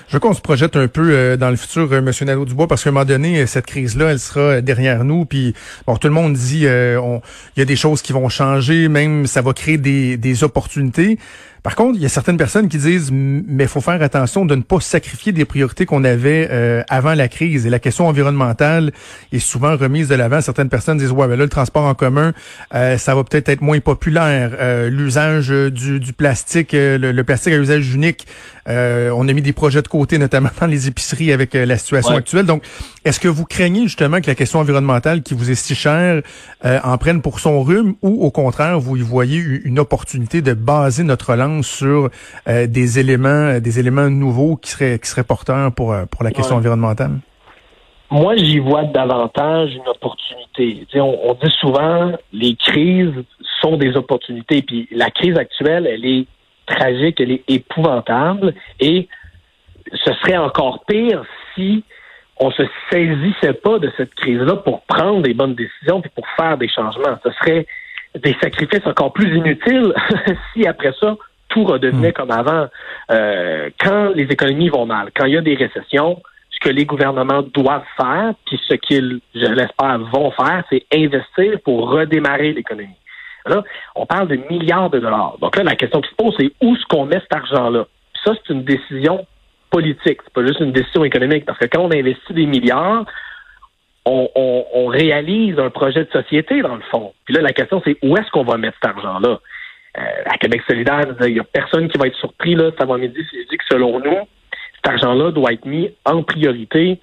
Je 0.07 0.13
veux 0.13 0.19
qu'on 0.19 0.33
se 0.33 0.41
projette 0.41 0.75
un 0.75 0.87
peu 0.87 1.11
euh, 1.11 1.37
dans 1.37 1.51
le 1.51 1.55
futur, 1.55 1.87
euh, 1.91 1.99
M. 1.99 2.11
Nadeau-Dubois, 2.21 2.67
parce 2.67 2.83
qu'à 2.83 2.89
un 2.89 2.93
moment 2.93 3.05
donné, 3.05 3.41
euh, 3.41 3.45
cette 3.45 3.67
crise-là, 3.67 4.09
elle 4.09 4.19
sera 4.19 4.59
derrière 4.59 5.03
nous. 5.03 5.25
Puis, 5.25 5.53
bon, 5.85 5.97
tout 5.97 6.07
le 6.07 6.13
monde 6.15 6.33
dit, 6.33 6.61
il 6.61 7.21
y 7.57 7.61
a 7.61 7.65
des 7.65 7.75
choses 7.75 8.01
qui 8.01 8.11
vont 8.11 8.27
changer, 8.27 8.87
même 8.87 9.27
ça 9.27 9.43
va 9.43 9.53
créer 9.53 9.77
des 9.77 10.43
opportunités. 10.43 11.19
Par 11.63 11.75
contre, 11.75 11.97
il 11.97 12.01
y 12.01 12.05
a 12.05 12.09
certaines 12.09 12.37
personnes 12.37 12.69
qui 12.69 12.77
disent, 12.77 13.11
mais 13.11 13.65
il 13.65 13.69
faut 13.69 13.81
faire 13.81 14.01
attention 14.01 14.45
de 14.45 14.55
ne 14.55 14.61
pas 14.61 14.79
sacrifier 14.79 15.31
des 15.31 15.45
priorités 15.45 15.85
qu'on 15.85 16.03
avait 16.03 16.47
euh, 16.51 16.83
avant 16.89 17.13
la 17.13 17.27
crise. 17.27 17.65
Et 17.65 17.69
la 17.69 17.79
question 17.79 18.07
environnementale 18.07 18.91
est 19.33 19.39
souvent 19.39 19.75
remise 19.75 20.07
de 20.07 20.15
l'avant. 20.15 20.39
Certaines 20.41 20.69
personnes 20.69 20.97
disent, 20.97 21.11
ouais, 21.11 21.27
ben 21.27 21.37
là, 21.37 21.43
le 21.43 21.49
transport 21.49 21.83
en 21.83 21.93
commun, 21.95 22.33
euh, 22.73 22.97
ça 22.97 23.13
va 23.13 23.23
peut-être 23.23 23.49
être 23.49 23.61
moins 23.61 23.79
populaire. 23.79 24.51
Euh, 24.59 24.89
l'usage 24.89 25.49
du, 25.49 25.99
du, 25.99 26.13
plastique, 26.13 26.69
le, 26.73 27.21
plastique 27.23 27.53
à 27.53 27.57
usage 27.57 27.93
unique, 27.93 28.25
on 28.67 29.27
a 29.27 29.33
mis 29.33 29.41
des 29.41 29.53
projets 29.53 29.81
de 29.81 29.87
côté, 29.87 30.17
notamment 30.19 30.49
dans 30.59 30.67
les 30.67 30.87
épiceries 30.87 31.33
avec 31.33 31.55
la 31.55 31.77
situation 31.77 32.15
actuelle. 32.15 32.45
Donc, 32.45 32.63
est-ce 33.03 33.19
que 33.19 33.27
vous 33.27 33.45
craignez 33.45 33.83
justement 33.83 34.21
que 34.21 34.27
la 34.27 34.35
question 34.35 34.59
environnementale 34.59 35.23
qui 35.23 35.33
vous 35.33 35.49
est 35.49 35.55
si 35.55 35.75
chère 35.75 36.21
en 36.63 36.97
prenne 36.97 37.21
pour 37.21 37.39
son 37.39 37.63
rhume 37.63 37.95
ou 38.01 38.23
au 38.23 38.31
contraire, 38.31 38.79
vous 38.79 38.95
y 38.95 39.01
voyez 39.01 39.39
une 39.63 39.79
opportunité 39.79 40.41
de 40.41 40.53
baser 40.53 41.03
notre 41.03 41.35
sur 41.61 42.09
euh, 42.47 42.67
des 42.67 42.99
éléments, 42.99 43.27
euh, 43.27 43.59
des 43.59 43.79
éléments 43.79 44.09
nouveaux 44.09 44.55
qui 44.55 44.71
seraient, 44.71 44.99
qui 44.99 45.07
seraient 45.09 45.23
porteurs 45.23 45.73
pour, 45.73 45.93
euh, 45.93 46.05
pour 46.05 46.23
la 46.23 46.31
question 46.31 46.55
environnementale? 46.55 47.19
Moi, 48.11 48.35
j'y 48.37 48.59
vois 48.59 48.85
davantage 48.85 49.75
une 49.75 49.87
opportunité. 49.87 50.85
On, 50.95 51.29
on, 51.29 51.33
dit 51.35 51.53
souvent 51.59 52.13
les 52.33 52.55
crises 52.55 53.13
sont 53.61 53.77
des 53.77 53.95
opportunités. 53.95 54.61
Puis 54.61 54.87
la 54.91 55.11
crise 55.11 55.37
actuelle, 55.37 55.85
elle 55.85 56.05
est 56.05 56.25
tragique, 56.65 57.19
elle 57.19 57.31
est 57.31 57.43
épouvantable. 57.47 58.53
Et 58.79 59.07
ce 59.93 60.13
serait 60.21 60.37
encore 60.37 60.83
pire 60.87 61.23
si 61.55 61.83
on 62.39 62.51
se 62.51 62.63
saisissait 62.91 63.53
pas 63.53 63.79
de 63.79 63.91
cette 63.97 64.13
crise-là 64.15 64.55
pour 64.57 64.81
prendre 64.83 65.21
des 65.21 65.33
bonnes 65.33 65.55
décisions 65.55 66.01
et 66.03 66.09
pour 66.09 66.25
faire 66.37 66.57
des 66.57 66.69
changements. 66.69 67.17
Ce 67.23 67.31
serait 67.31 67.65
des 68.17 68.35
sacrifices 68.41 68.85
encore 68.85 69.13
plus 69.13 69.35
inutiles 69.35 69.93
si 70.53 70.65
après 70.65 70.93
ça, 70.99 71.15
tout 71.49 71.65
redevenait 71.65 72.09
hmm. 72.09 72.13
comme 72.13 72.31
avant. 72.31 72.67
Euh, 73.11 73.69
quand 73.79 74.11
les 74.15 74.23
économies 74.23 74.69
vont 74.69 74.85
mal, 74.85 75.09
quand 75.15 75.25
il 75.25 75.33
y 75.33 75.37
a 75.37 75.41
des 75.41 75.55
récessions, 75.55 76.21
ce 76.49 76.59
que 76.59 76.69
les 76.69 76.85
gouvernements 76.85 77.41
doivent 77.41 77.83
faire, 77.97 78.33
puis 78.45 78.59
ce 78.67 78.75
qu'ils, 78.75 79.19
je 79.35 79.45
l'espère, 79.45 79.99
vont 79.99 80.31
faire, 80.31 80.63
c'est 80.69 80.85
investir 80.93 81.59
pour 81.63 81.89
redémarrer 81.89 82.53
l'économie. 82.53 82.95
Là, 83.45 83.63
on 83.95 84.05
parle 84.05 84.27
de 84.27 84.35
milliards 84.49 84.89
de 84.89 84.99
dollars. 84.99 85.37
Donc 85.39 85.55
là, 85.55 85.63
la 85.63 85.75
question 85.75 86.01
qui 86.01 86.09
se 86.09 86.15
pose, 86.15 86.35
c'est 86.39 86.51
où 86.61 86.75
est-ce 86.75 86.85
qu'on 86.85 87.05
met 87.05 87.19
cet 87.19 87.33
argent-là? 87.33 87.85
Ça, 88.23 88.33
c'est 88.35 88.53
une 88.53 88.63
décision 88.63 89.25
politique, 89.69 90.19
c'est 90.23 90.33
pas 90.33 90.45
juste 90.45 90.59
une 90.59 90.71
décision 90.71 91.03
économique, 91.03 91.45
parce 91.45 91.57
que 91.57 91.65
quand 91.65 91.81
on 91.81 91.91
investit 91.91 92.33
des 92.33 92.45
milliards, 92.45 93.05
on, 94.05 94.29
on 94.73 94.87
réalise 94.87 95.59
un 95.59 95.69
projet 95.69 96.03
de 96.03 96.11
société, 96.11 96.61
dans 96.61 96.75
le 96.75 96.81
fond. 96.89 97.13
Puis 97.25 97.35
là, 97.35 97.41
la 97.41 97.53
question, 97.53 97.81
c'est 97.85 97.97
où 98.01 98.17
est-ce 98.17 98.29
qu'on 98.31 98.43
va 98.43 98.57
mettre 98.57 98.77
cet 98.81 98.91
argent-là? 98.91 99.39
Euh, 99.99 100.03
à 100.25 100.37
Québec 100.37 100.61
solidaire, 100.67 101.05
il 101.21 101.33
n'y 101.33 101.39
a 101.39 101.43
personne 101.43 101.89
qui 101.89 101.97
va 101.97 102.07
être 102.07 102.15
surpris 102.15 102.55
là, 102.55 102.71
cet 102.71 102.81
avant-midi 102.81 103.19
si 103.29 103.43
je 103.43 103.49
dis 103.49 103.57
que 103.57 103.65
selon 103.69 103.99
nous, 103.99 104.27
cet 104.75 104.93
argent-là 104.93 105.31
doit 105.31 105.51
être 105.53 105.65
mis 105.65 105.93
en 106.05 106.23
priorité 106.23 106.99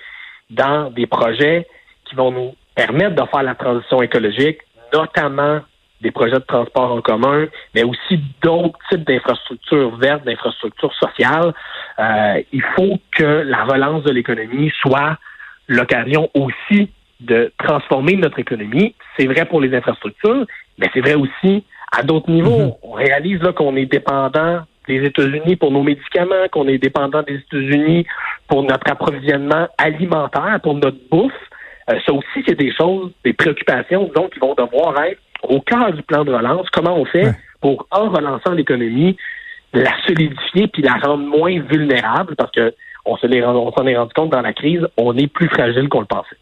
dans 0.49 0.91
des 0.91 1.07
projets 1.07 1.67
qui 2.07 2.15
vont 2.15 2.31
nous 2.31 2.55
permettre 2.75 3.15
de 3.15 3.29
faire 3.29 3.43
la 3.43 3.55
transition 3.55 4.01
écologique, 4.01 4.61
notamment 4.95 5.61
des 6.01 6.11
projets 6.11 6.37
de 6.37 6.45
transport 6.45 6.93
en 6.93 7.01
commun, 7.01 7.47
mais 7.75 7.83
aussi 7.83 8.21
d'autres 8.43 8.79
types 8.91 9.07
d'infrastructures 9.07 9.97
vertes, 9.97 10.25
d'infrastructures 10.25 10.95
sociales. 10.95 11.53
Euh, 11.99 12.43
il 12.53 12.63
faut 12.77 12.99
que 13.13 13.25
la 13.25 13.65
relance 13.65 14.05
de 14.05 14.13
l'économie 14.13 14.71
soit 14.81 15.19
l'occasion 15.69 16.31
aussi 16.35 16.91
de 17.21 17.53
transformer 17.59 18.17
notre 18.17 18.39
économie. 18.39 18.95
C'est 19.19 19.27
vrai 19.27 19.47
pour 19.47 19.61
les 19.61 19.75
infrastructures, 19.75 20.47
mais 20.79 20.89
c'est 20.93 21.01
vrai 21.01 21.15
aussi 21.15 21.65
à 21.93 22.03
d'autres 22.03 22.31
niveaux. 22.31 22.67
Mhm. 22.67 22.73
On 22.83 22.93
réalise 22.93 23.41
là 23.43 23.53
qu'on 23.53 23.77
est 23.77 23.87
dépendant 23.87 24.61
des 24.89 25.05
États-Unis 25.05 25.57
pour 25.57 25.71
nos 25.73 25.83
médicaments, 25.83 26.49
qu'on 26.53 26.69
est 26.69 26.79
dépendant 26.79 27.23
des 27.23 27.35
États-Unis 27.35 28.07
pour 28.49 28.63
notre 28.63 28.91
approvisionnement 28.91 29.69
alimentaire, 29.79 30.61
pour 30.63 30.75
notre 30.75 30.99
bouffe. 31.11 31.33
Euh, 31.91 31.99
ça 32.05 32.13
aussi, 32.13 32.45
c'est 32.47 32.59
des 32.59 32.73
choses, 32.73 33.11
des 33.25 33.33
préoccupations, 33.33 34.05
disons, 34.05 34.29
qui 34.29 34.39
vont 34.39 34.55
devoir 34.55 35.01
être 35.05 35.21
au 35.43 35.61
cœur 35.61 35.93
du 35.93 36.03
plan 36.03 36.25
de 36.25 36.33
relance. 36.33 36.69
Comment 36.71 36.97
on 36.97 37.05
fait 37.05 37.33
pour, 37.61 37.87
en 37.91 38.09
relançant 38.11 38.53
l'économie, 38.53 39.17
la 39.73 39.93
solidifier 40.07 40.69
puis 40.69 40.83
la 40.83 40.95
rendre 40.95 41.25
moins 41.25 41.61
vulnérable? 41.61 42.37
Parce 42.37 42.51
que 42.53 42.75
on 43.05 43.17
s'en 43.17 43.29
est, 43.29 43.97
rendu 43.97 44.13
compte 44.15 44.31
dans 44.31 44.41
la 44.41 44.53
crise, 44.53 44.87
on 44.97 45.17
est 45.17 45.29
plus 45.29 45.49
fragile 45.49 45.89
qu'on 45.89 46.01
le 46.01 46.07
pensait. 46.07 46.37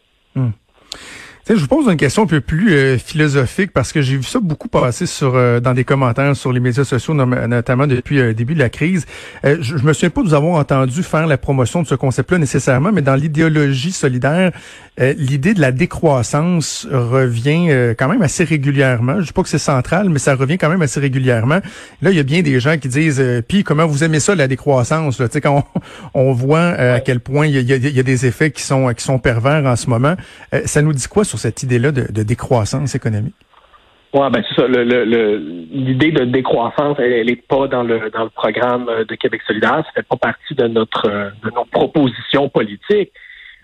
Hmm 1.46 1.54
je 1.56 1.60
vous 1.60 1.66
pose 1.66 1.86
une 1.88 1.96
question 1.96 2.22
un 2.22 2.26
peu 2.26 2.40
plus 2.40 2.72
euh, 2.72 2.98
philosophique 2.98 3.70
parce 3.72 3.92
que 3.92 4.00
j'ai 4.00 4.16
vu 4.16 4.22
ça 4.22 4.40
beaucoup 4.40 4.68
passer 4.68 5.06
sur 5.06 5.34
euh, 5.34 5.60
dans 5.60 5.74
des 5.74 5.84
commentaires 5.84 6.34
sur 6.34 6.52
les 6.52 6.60
médias 6.60 6.84
sociaux, 6.84 7.14
notamment 7.14 7.86
depuis 7.86 8.18
euh, 8.18 8.28
le 8.28 8.34
début 8.34 8.54
de 8.54 8.58
la 8.58 8.70
crise. 8.70 9.04
je, 9.44 9.60
je 9.60 9.84
me 9.84 9.92
souviens 9.92 10.10
pas 10.10 10.22
de 10.22 10.28
nous 10.28 10.34
avoir 10.34 10.54
entendu 10.54 11.02
faire 11.02 11.26
la 11.26 11.36
promotion 11.36 11.82
de 11.82 11.86
ce 11.86 11.94
concept-là 11.94 12.38
nécessairement, 12.38 12.92
mais 12.92 13.02
dans 13.02 13.14
l'idéologie 13.14 13.92
solidaire, 13.92 14.52
l'idée 14.98 15.54
de 15.54 15.60
la 15.60 15.72
décroissance 15.72 16.86
revient 16.90 17.94
quand 17.98 18.08
même 18.08 18.22
assez 18.22 18.44
régulièrement. 18.44 19.20
Je 19.20 19.26
dis 19.26 19.32
pas 19.32 19.42
que 19.42 19.48
c'est 19.48 19.58
central, 19.58 20.08
mais 20.08 20.20
ça 20.20 20.36
revient 20.36 20.56
quand 20.56 20.68
même 20.68 20.82
assez 20.82 21.00
régulièrement. 21.00 21.60
Là, 22.00 22.10
il 22.10 22.16
y 22.16 22.20
a 22.20 22.22
bien 22.22 22.42
des 22.42 22.60
gens 22.60 22.78
qui 22.78 22.88
disent, 22.88 23.22
puis 23.48 23.64
comment 23.64 23.86
vous 23.86 24.04
aimez 24.04 24.20
ça 24.20 24.34
la 24.34 24.46
décroissance 24.46 25.18
là? 25.18 25.26
Quand 25.42 25.64
on, 26.14 26.28
on 26.28 26.32
voit 26.32 26.68
à 26.68 27.00
quel 27.00 27.20
point 27.20 27.46
il 27.46 27.54
y 27.54 27.72
a, 27.72 27.76
y 27.76 28.00
a, 28.00 28.02
des 28.02 28.26
effets 28.26 28.50
qui 28.50 28.62
sont 28.62 28.92
qui 28.94 29.04
sont 29.04 29.18
pervers 29.18 29.64
en 29.66 29.76
ce 29.76 29.90
moment, 29.90 30.14
ça 30.64 30.80
nous 30.80 30.92
dit 30.92 31.06
quoi 31.08 31.24
sur 31.24 31.33
cette 31.38 31.62
idée-là 31.62 31.92
de, 31.92 32.22
décroissance 32.22 32.94
économique? 32.94 33.34
Oui, 34.12 34.28
ben 34.30 34.44
c'est 34.48 34.60
ça. 34.60 34.68
L'idée 34.68 36.12
de 36.12 36.24
décroissance, 36.24 36.96
elle 37.00 37.26
n'est 37.26 37.36
pas 37.36 37.66
dans 37.66 37.82
le 37.82 38.10
dans 38.10 38.22
le 38.24 38.30
programme 38.30 38.86
de 39.08 39.14
Québec 39.16 39.42
solidaire. 39.44 39.82
Ça 39.86 39.92
fait 39.96 40.06
pas 40.06 40.16
partie 40.16 40.54
de 40.54 40.68
notre 40.68 41.08
de 41.08 41.50
nos 41.54 41.64
propositions 41.64 42.48
politiques. 42.48 43.12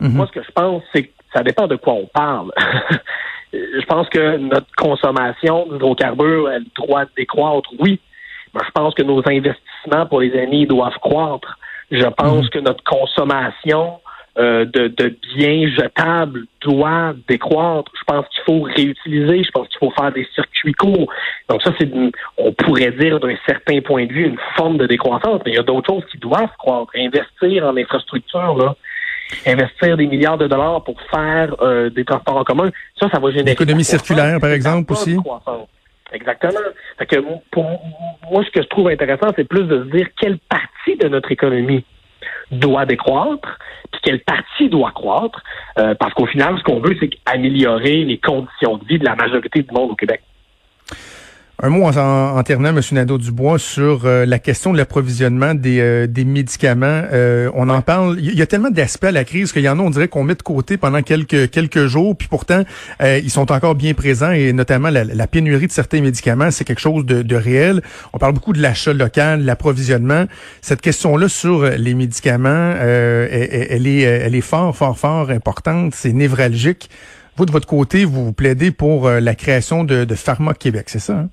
Mm-hmm. 0.00 0.08
Moi, 0.08 0.26
ce 0.26 0.32
que 0.32 0.44
je 0.44 0.50
pense, 0.50 0.82
c'est 0.92 1.04
que 1.04 1.12
ça 1.32 1.42
dépend 1.42 1.66
de 1.68 1.76
quoi 1.76 1.94
on 1.94 2.06
parle. 2.06 2.50
je 3.52 3.84
pense 3.86 4.08
que 4.08 4.38
notre 4.38 4.72
consommation 4.76 5.66
d'hydrocarbures, 5.70 6.50
elle 6.50 6.64
doit 6.74 7.04
décroître, 7.16 7.70
oui. 7.78 8.00
Mais 8.54 8.60
je 8.66 8.70
pense 8.72 8.94
que 8.94 9.02
nos 9.02 9.20
investissements 9.28 10.06
pour 10.08 10.20
les 10.20 10.36
années 10.36 10.66
doivent 10.66 10.98
croître. 11.00 11.58
Je 11.90 12.06
pense 12.06 12.46
mm-hmm. 12.46 12.50
que 12.50 12.58
notre 12.58 12.82
consommation 12.84 14.00
euh, 14.38 14.64
de, 14.64 14.88
de, 14.88 15.16
biens 15.34 15.68
jetables 15.68 16.44
doit 16.60 17.14
décroître. 17.28 17.90
Je 17.98 18.04
pense 18.04 18.26
qu'il 18.28 18.42
faut 18.44 18.60
réutiliser, 18.62 19.42
je 19.42 19.50
pense 19.50 19.68
qu'il 19.68 19.78
faut 19.78 19.90
faire 19.90 20.12
des 20.12 20.26
circuits 20.34 20.72
courts. 20.72 21.12
Donc 21.48 21.62
ça, 21.62 21.72
c'est, 21.78 21.90
on 22.38 22.52
pourrait 22.52 22.92
dire 22.92 23.18
d'un 23.18 23.34
certain 23.46 23.80
point 23.80 24.06
de 24.06 24.12
vue, 24.12 24.26
une 24.26 24.38
forme 24.56 24.78
de 24.78 24.86
décroissance, 24.86 25.40
mais 25.44 25.52
il 25.52 25.54
y 25.56 25.58
a 25.58 25.62
d'autres 25.62 25.92
choses 25.92 26.04
qui 26.10 26.18
doivent 26.18 26.56
croître. 26.58 26.92
Investir 26.96 27.66
en 27.66 27.76
infrastructure, 27.76 28.56
là, 28.56 28.76
investir 29.46 29.96
des 29.96 30.06
milliards 30.06 30.38
de 30.38 30.46
dollars 30.46 30.84
pour 30.84 31.00
faire 31.12 31.54
euh, 31.60 31.90
des 31.90 32.04
transports 32.04 32.36
en 32.36 32.44
commun, 32.44 32.70
ça, 32.98 33.08
ça 33.10 33.18
va 33.18 33.30
générer... 33.30 33.50
L'économie 33.50 33.84
circulaire, 33.84 34.38
par 34.40 34.50
exemple, 34.50 34.92
aussi. 34.92 35.16
Exactement. 36.12 36.60
Fait 36.98 37.06
que 37.06 37.16
pour 37.50 37.64
moi, 38.30 38.44
ce 38.44 38.50
que 38.50 38.62
je 38.62 38.68
trouve 38.68 38.88
intéressant, 38.88 39.28
c'est 39.36 39.44
plus 39.44 39.64
de 39.64 39.84
se 39.84 39.96
dire 39.96 40.06
quelle 40.20 40.38
partie 40.38 40.96
de 40.96 41.08
notre 41.08 41.30
économie 41.30 41.84
doit 42.50 42.86
décroître, 42.86 43.58
puis 43.92 44.00
quelle 44.02 44.20
partie 44.20 44.68
doit 44.68 44.92
croître, 44.92 45.42
euh, 45.78 45.94
parce 45.94 46.14
qu'au 46.14 46.26
final, 46.26 46.58
ce 46.58 46.62
qu'on 46.62 46.80
veut, 46.80 46.96
c'est 47.00 47.10
améliorer 47.26 48.04
les 48.04 48.18
conditions 48.18 48.76
de 48.76 48.84
vie 48.84 48.98
de 48.98 49.04
la 49.04 49.16
majorité 49.16 49.62
du 49.62 49.72
monde 49.72 49.90
au 49.90 49.96
Québec. 49.96 50.22
Un 51.62 51.68
mot 51.68 51.84
en, 51.84 51.94
en, 51.94 52.42
terminant, 52.42 52.70
M. 52.70 52.80
Nadeau-Dubois, 52.92 53.58
sur 53.58 54.06
euh, 54.06 54.24
la 54.24 54.38
question 54.38 54.72
de 54.72 54.78
l'approvisionnement 54.78 55.54
des, 55.54 55.80
euh, 55.80 56.06
des 56.06 56.24
médicaments. 56.24 57.02
Euh, 57.12 57.50
on 57.54 57.68
en 57.68 57.82
parle. 57.82 58.16
Il 58.18 58.34
y 58.34 58.40
a 58.40 58.46
tellement 58.46 58.70
d'aspects 58.70 59.04
à 59.04 59.12
la 59.12 59.24
crise 59.24 59.52
qu'il 59.52 59.60
y 59.60 59.68
en 59.68 59.78
a, 59.78 59.82
on 59.82 59.90
dirait 59.90 60.08
qu'on 60.08 60.24
met 60.24 60.36
de 60.36 60.42
côté 60.42 60.78
pendant 60.78 61.02
quelques 61.02 61.50
quelques 61.50 61.84
jours, 61.86 62.16
puis 62.16 62.28
pourtant, 62.28 62.62
ils 63.00 63.30
sont 63.30 63.52
encore 63.52 63.74
bien 63.74 63.92
présents 63.92 64.30
et 64.30 64.54
notamment 64.54 64.88
la, 64.88 65.04
la 65.04 65.26
pénurie 65.26 65.66
de 65.66 65.72
certains 65.72 66.00
médicaments, 66.00 66.50
c'est 66.50 66.64
quelque 66.64 66.80
chose 66.80 67.04
de, 67.04 67.20
de, 67.20 67.36
réel. 67.36 67.82
On 68.14 68.18
parle 68.18 68.32
beaucoup 68.32 68.54
de 68.54 68.62
l'achat 68.62 68.94
local, 68.94 69.44
l'approvisionnement. 69.44 70.24
Cette 70.62 70.80
question-là 70.80 71.28
sur 71.28 71.64
les 71.64 71.94
médicaments, 71.94 72.74
elle, 72.80 73.66
elle, 73.70 73.86
est, 73.86 74.00
elle 74.00 74.34
est 74.34 74.40
fort, 74.40 74.74
fort, 74.74 74.98
fort 74.98 75.30
importante. 75.30 75.94
C'est 75.94 76.12
névralgique. 76.12 76.88
Vous, 77.36 77.44
de 77.46 77.52
votre 77.52 77.66
côté, 77.66 78.04
vous 78.04 78.32
plaidez 78.32 78.70
pour 78.70 79.10
la 79.10 79.34
création 79.34 79.84
de, 79.84 80.04
de 80.04 80.14
Pharma 80.14 80.54
Québec, 80.54 80.86
c'est 80.88 80.98
ça? 80.98 81.14
Hein? 81.14 81.28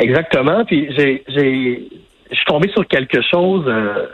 Exactement. 0.00 0.64
Puis 0.64 0.88
j'ai, 0.96 1.22
j'ai, 1.28 1.88
je 2.30 2.36
suis 2.36 2.46
tombé 2.46 2.68
sur 2.70 2.86
quelque 2.86 3.20
chose 3.22 3.64
euh, 3.68 4.06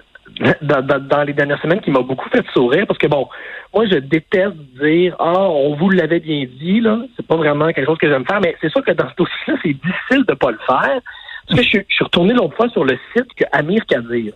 dans, 0.60 0.82
dans, 0.82 1.22
les 1.22 1.32
dernières 1.32 1.60
semaines 1.62 1.80
qui 1.80 1.90
m'a 1.90 2.00
beaucoup 2.00 2.28
fait 2.28 2.44
sourire 2.52 2.86
parce 2.86 2.98
que 2.98 3.06
bon, 3.06 3.28
moi 3.72 3.86
je 3.86 3.98
déteste 3.98 4.56
dire 4.82 5.14
ah 5.18 5.48
on 5.48 5.74
vous 5.76 5.88
l'avait 5.90 6.20
bien 6.20 6.44
dit 6.60 6.80
là, 6.80 6.98
c'est 7.16 7.26
pas 7.26 7.36
vraiment 7.36 7.66
quelque 7.72 7.86
chose 7.86 7.98
que 7.98 8.08
j'aime 8.08 8.26
faire, 8.26 8.40
mais 8.40 8.56
c'est 8.60 8.70
sûr 8.70 8.84
que 8.84 8.92
dans 8.92 9.08
ce 9.08 9.14
dossier-là 9.16 9.54
c'est 9.62 9.72
difficile 9.72 10.24
de 10.28 10.34
pas 10.34 10.50
le 10.50 10.58
faire. 10.66 11.00
Parce 11.48 11.60
que 11.60 11.66
je, 11.66 11.78
je 11.88 11.94
suis 11.94 12.04
retourné 12.04 12.34
l'autre 12.34 12.56
fois 12.56 12.68
sur 12.70 12.84
le 12.84 12.98
site 13.14 13.32
que 13.36 13.44
Amir 13.52 13.86
Kadir 13.86 14.32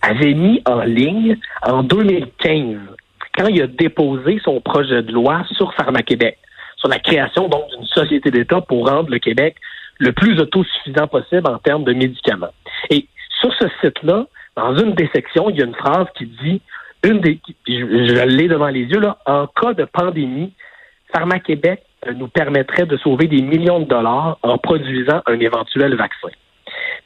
avait 0.00 0.34
mis 0.34 0.62
en 0.66 0.80
ligne 0.80 1.36
en 1.62 1.82
2015 1.82 2.78
quand 3.36 3.48
il 3.48 3.62
a 3.62 3.66
déposé 3.66 4.40
son 4.42 4.60
projet 4.60 5.02
de 5.02 5.12
loi 5.12 5.44
sur 5.52 5.74
Pharma-Québec, 5.74 6.38
sur 6.76 6.88
la 6.88 6.98
création 6.98 7.48
donc 7.48 7.68
d'une 7.70 7.86
société 7.86 8.30
d'État 8.30 8.60
pour 8.62 8.88
rendre 8.88 9.10
le 9.10 9.18
Québec 9.18 9.56
le 9.98 10.12
plus 10.12 10.38
autosuffisant 10.40 11.06
possible 11.06 11.48
en 11.48 11.58
termes 11.58 11.84
de 11.84 11.92
médicaments. 11.92 12.52
Et 12.90 13.06
sur 13.40 13.52
ce 13.54 13.66
site-là, 13.80 14.26
dans 14.56 14.76
une 14.76 14.94
des 14.94 15.08
sections, 15.14 15.50
il 15.50 15.56
y 15.56 15.62
a 15.62 15.66
une 15.66 15.74
phrase 15.74 16.06
qui 16.16 16.26
dit, 16.26 16.60
une 17.02 17.20
des, 17.20 17.40
je, 17.66 18.24
l'ai 18.24 18.48
devant 18.48 18.68
les 18.68 18.82
yeux, 18.82 19.00
là, 19.00 19.18
en 19.26 19.46
cas 19.46 19.74
de 19.74 19.84
pandémie, 19.84 20.52
Pharma-Québec 21.12 21.82
euh, 22.06 22.12
nous 22.14 22.28
permettrait 22.28 22.86
de 22.86 22.96
sauver 22.96 23.26
des 23.26 23.42
millions 23.42 23.80
de 23.80 23.84
dollars 23.84 24.38
en 24.42 24.58
produisant 24.58 25.22
un 25.26 25.38
éventuel 25.38 25.94
vaccin. 25.96 26.28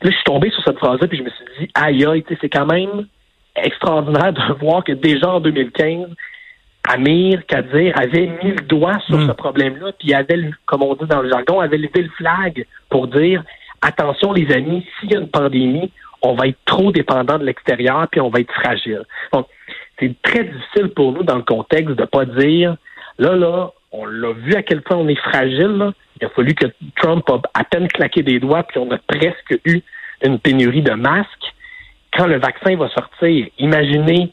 Puis 0.00 0.08
là, 0.08 0.10
je 0.10 0.14
suis 0.14 0.24
tombé 0.24 0.50
sur 0.50 0.62
cette 0.62 0.78
phrase-là, 0.78 1.08
puis 1.08 1.18
je 1.18 1.24
me 1.24 1.30
suis 1.30 1.44
dit, 1.58 1.70
aïe, 1.74 2.04
aïe, 2.06 2.24
c'est 2.40 2.48
quand 2.48 2.66
même 2.66 3.06
extraordinaire 3.56 4.32
de 4.32 4.52
voir 4.60 4.84
que 4.84 4.92
déjà 4.92 5.30
en 5.30 5.40
2015, 5.40 6.08
Amir 6.88 7.44
Kadir 7.46 7.92
avait 7.98 8.30
mis 8.42 8.52
le 8.52 8.62
doigt 8.66 8.98
sur 9.06 9.20
ce 9.20 9.32
problème-là, 9.32 9.92
puis 9.98 10.14
avait, 10.14 10.50
comme 10.64 10.82
on 10.82 10.94
dit 10.94 11.06
dans 11.06 11.20
le 11.20 11.28
jargon, 11.28 11.60
avait 11.60 11.76
levé 11.76 12.02
le 12.02 12.10
flag 12.16 12.66
pour 12.88 13.08
dire 13.08 13.44
attention 13.82 14.32
les 14.32 14.50
amis, 14.52 14.86
s'il 14.98 15.12
y 15.12 15.16
a 15.16 15.20
une 15.20 15.28
pandémie, 15.28 15.92
on 16.22 16.34
va 16.34 16.48
être 16.48 16.58
trop 16.64 16.90
dépendant 16.90 17.38
de 17.38 17.44
l'extérieur, 17.44 18.08
puis 18.10 18.22
on 18.22 18.30
va 18.30 18.40
être 18.40 18.52
fragile. 18.52 19.02
Donc, 19.32 19.46
c'est 19.98 20.14
très 20.22 20.44
difficile 20.44 20.88
pour 20.96 21.12
nous 21.12 21.22
dans 21.22 21.36
le 21.36 21.42
contexte 21.42 21.94
de 21.94 22.04
pas 22.04 22.24
dire 22.24 22.76
là, 23.18 23.36
là, 23.36 23.70
on 23.92 24.06
l'a 24.06 24.32
vu 24.32 24.54
à 24.54 24.62
quel 24.62 24.80
point 24.80 24.96
on 24.96 25.08
est 25.08 25.20
fragile. 25.20 25.92
Il 26.20 26.26
a 26.26 26.30
fallu 26.30 26.54
que 26.54 26.66
Trump 26.96 27.28
a 27.30 27.40
à 27.52 27.64
peine 27.64 27.88
claqué 27.88 28.22
des 28.22 28.40
doigts, 28.40 28.62
puis 28.62 28.78
on 28.78 28.90
a 28.90 28.98
presque 28.98 29.58
eu 29.64 29.80
une 30.24 30.38
pénurie 30.38 30.82
de 30.82 30.92
masques. 30.92 31.54
Quand 32.16 32.26
le 32.26 32.38
vaccin 32.38 32.76
va 32.76 32.88
sortir, 32.88 33.46
imaginez 33.58 34.32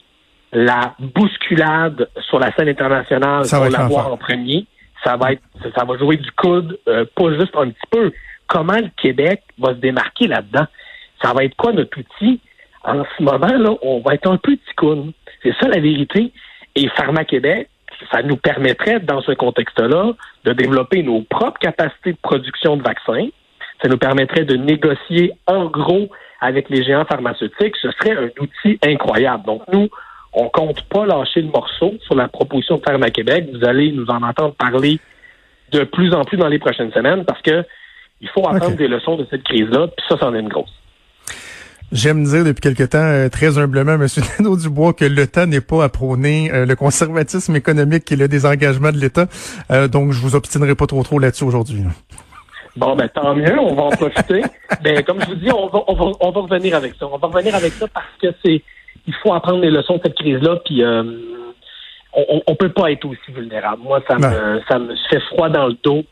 la 0.56 0.94
bousculade 0.98 2.08
sur 2.30 2.38
la 2.38 2.50
scène 2.54 2.70
internationale 2.70 3.44
ça 3.44 3.58
pour 3.58 3.68
l'avoir 3.68 4.10
en 4.10 4.16
premier. 4.16 4.64
Ça 5.04 5.18
va 5.18 5.32
être, 5.32 5.42
ça 5.76 5.84
va 5.84 5.98
jouer 5.98 6.16
du 6.16 6.30
coude, 6.32 6.78
euh, 6.88 7.04
pas 7.14 7.30
juste 7.34 7.54
un 7.54 7.68
petit 7.68 7.86
peu. 7.90 8.10
Comment 8.46 8.78
le 8.78 8.88
Québec 8.96 9.42
va 9.58 9.74
se 9.74 9.80
démarquer 9.80 10.26
là-dedans? 10.28 10.66
Ça 11.22 11.34
va 11.34 11.44
être 11.44 11.54
quoi 11.56 11.74
notre 11.74 11.98
outil? 11.98 12.40
En 12.84 13.04
ce 13.04 13.22
moment, 13.22 13.52
là, 13.52 13.76
on 13.82 14.00
va 14.00 14.14
être 14.14 14.30
un 14.30 14.38
peu 14.38 14.56
ticoun. 14.68 15.12
C'est 15.42 15.54
ça 15.60 15.68
la 15.68 15.78
vérité. 15.78 16.32
Et 16.74 16.88
Pharma 16.88 17.24
Québec, 17.24 17.68
ça 18.10 18.22
nous 18.22 18.36
permettrait, 18.36 19.00
dans 19.00 19.20
ce 19.20 19.32
contexte-là, 19.32 20.12
de 20.44 20.52
développer 20.54 21.02
nos 21.02 21.20
propres 21.20 21.58
capacités 21.58 22.12
de 22.12 22.18
production 22.22 22.78
de 22.78 22.82
vaccins. 22.82 23.28
Ça 23.82 23.88
nous 23.90 23.98
permettrait 23.98 24.46
de 24.46 24.56
négocier 24.56 25.32
en 25.46 25.66
gros 25.66 26.08
avec 26.40 26.70
les 26.70 26.82
géants 26.82 27.04
pharmaceutiques. 27.04 27.76
Ce 27.82 27.90
serait 27.90 28.16
un 28.16 28.30
outil 28.40 28.78
incroyable. 28.82 29.44
Donc, 29.44 29.62
nous, 29.70 29.90
on 30.36 30.50
compte 30.50 30.82
pas 30.82 31.06
lâcher 31.06 31.40
le 31.40 31.48
morceau 31.48 31.94
sur 32.04 32.14
la 32.14 32.28
proposition 32.28 32.76
de 32.76 32.82
Pharma 32.82 33.10
Québec. 33.10 33.48
Vous 33.52 33.64
allez 33.66 33.90
nous 33.90 34.06
en 34.06 34.22
entendre 34.22 34.54
parler 34.54 35.00
de 35.72 35.82
plus 35.82 36.14
en 36.14 36.24
plus 36.24 36.36
dans 36.36 36.48
les 36.48 36.58
prochaines 36.58 36.92
semaines 36.92 37.24
parce 37.24 37.40
que 37.42 37.64
il 38.20 38.28
faut 38.28 38.46
apprendre 38.48 38.76
des 38.76 38.88
leçons 38.88 39.16
de 39.16 39.26
cette 39.30 39.42
crise-là, 39.42 39.88
puis 39.88 40.06
ça, 40.08 40.16
c'en 40.18 40.34
est 40.34 40.40
une 40.40 40.48
grosse. 40.48 40.72
J'aime 41.92 42.24
dire 42.24 42.44
depuis 42.44 42.60
quelque 42.60 42.82
temps, 42.82 42.98
euh, 42.98 43.28
très 43.28 43.58
humblement, 43.58 43.92
M. 43.92 44.06
Nadeau 44.38 44.56
Dubois, 44.56 44.92
que 44.92 45.04
l'État 45.04 45.46
n'est 45.46 45.60
pas 45.60 45.84
à 45.84 45.88
prôner 45.88 46.50
euh, 46.52 46.66
le 46.66 46.74
conservatisme 46.76 47.54
économique 47.54 48.10
et 48.10 48.16
le 48.16 48.26
désengagement 48.28 48.90
de 48.90 48.98
l'État. 48.98 49.26
Euh, 49.70 49.86
donc, 49.86 50.12
je 50.12 50.20
vous 50.20 50.34
obstinerai 50.34 50.74
pas 50.74 50.86
trop 50.86 51.02
trop 51.02 51.18
là-dessus 51.18 51.44
aujourd'hui. 51.44 51.84
Bon, 52.76 52.96
ben 52.96 53.08
tant 53.08 53.34
mieux, 53.34 53.58
on 53.58 53.74
va 53.74 53.82
en 53.84 53.90
profiter. 53.90 54.42
ben, 54.82 55.02
comme 55.04 55.20
je 55.20 55.26
vous 55.26 55.34
dis, 55.36 55.50
on 55.50 55.68
va, 55.68 55.82
on, 55.86 55.94
va, 55.94 56.12
on 56.20 56.30
va 56.30 56.40
revenir 56.40 56.74
avec 56.74 56.94
ça. 56.98 57.06
On 57.06 57.18
va 57.18 57.28
revenir 57.28 57.54
avec 57.54 57.72
ça 57.72 57.86
parce 57.88 58.06
que 58.20 58.28
c'est 58.44 58.62
il 59.06 59.14
faut 59.22 59.32
apprendre 59.32 59.60
les 59.60 59.70
leçons 59.70 59.96
de 59.96 60.02
cette 60.04 60.16
crise-là, 60.16 60.56
puis 60.64 60.82
on, 60.84 62.42
on 62.46 62.54
peut 62.54 62.72
pas 62.72 62.90
être 62.90 63.04
aussi 63.04 63.30
vulnérable. 63.32 63.82
Moi, 63.82 64.02
ça 64.08 64.16
me, 64.16 64.60
ça 64.68 64.78
me 64.78 64.94
fait 65.10 65.20
froid 65.20 65.48
dans 65.48 65.66
le 65.66 65.76
dos 65.82 66.04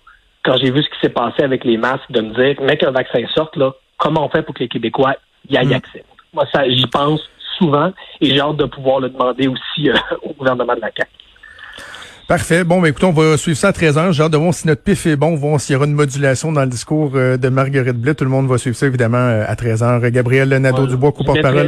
quand 0.45 0.57
j'ai 0.59 0.71
vu 0.71 0.83
ce 0.83 0.89
qui 0.91 1.01
s'est 1.01 1.13
passé 1.13 1.43
avec 1.43 1.65
les 1.65 1.77
masques, 1.77 2.11
de 2.11 2.21
me 2.21 2.35
dire, 2.35 2.61
mec, 2.63 2.83
un 2.83 2.91
vaccin 2.91 3.25
sorte, 3.35 3.57
là, 3.57 3.73
comment 3.99 4.27
on 4.27 4.29
fait 4.29 4.43
pour 4.43 4.55
que 4.55 4.61
les 4.61 4.69
Québécois 4.69 5.15
y 5.49 5.57
aillent 5.57 5.69
mm. 5.69 5.73
accès? 5.73 6.05
Moi, 6.33 6.45
ça, 6.53 6.69
j'y 6.69 6.87
pense 6.87 7.21
souvent 7.59 7.93
et 8.21 8.31
j'ai 8.31 8.41
hâte 8.41 8.57
de 8.57 8.67
pouvoir 8.67 9.01
le 9.01 9.09
demander 9.09 9.49
aussi 9.49 9.89
euh, 9.89 9.95
au 10.23 10.33
gouvernement 10.35 10.75
de 10.75 10.81
la 10.81 10.91
CAQ. 10.97 11.11
Parfait. 12.27 12.65
Bon, 12.65 12.81
ben, 12.81 12.89
écoutez, 12.89 13.05
on 13.05 13.13
va 13.13 13.37
suivre 13.37 13.59
ça 13.59 13.69
à 13.69 13.73
13 13.73 13.99
h 13.99 14.13
J'ai 14.13 14.23
hâte 14.23 14.33
de 14.33 14.39
voir 14.39 14.55
si 14.55 14.67
notre 14.67 14.83
pif 14.83 15.05
est 15.05 15.17
bon, 15.17 15.35
voir 15.35 15.61
s'il 15.61 15.75
y 15.75 15.77
aura 15.77 15.85
une 15.85 15.93
modulation 15.93 16.53
dans 16.53 16.63
le 16.63 16.69
discours 16.69 17.13
euh, 17.15 17.37
de 17.37 17.49
Marguerite 17.51 17.99
Blais. 17.99 18.15
Tout 18.15 18.25
le 18.25 18.31
monde 18.31 18.49
va 18.49 18.57
suivre 18.57 18.77
ça, 18.77 18.87
évidemment, 18.87 19.19
euh, 19.19 19.45
à 19.47 19.55
13 19.57 19.83
h 19.83 20.11
Gabriel 20.11 20.49
Nadeau-Dubois, 20.49 21.13
co-porte-parole 21.13 21.67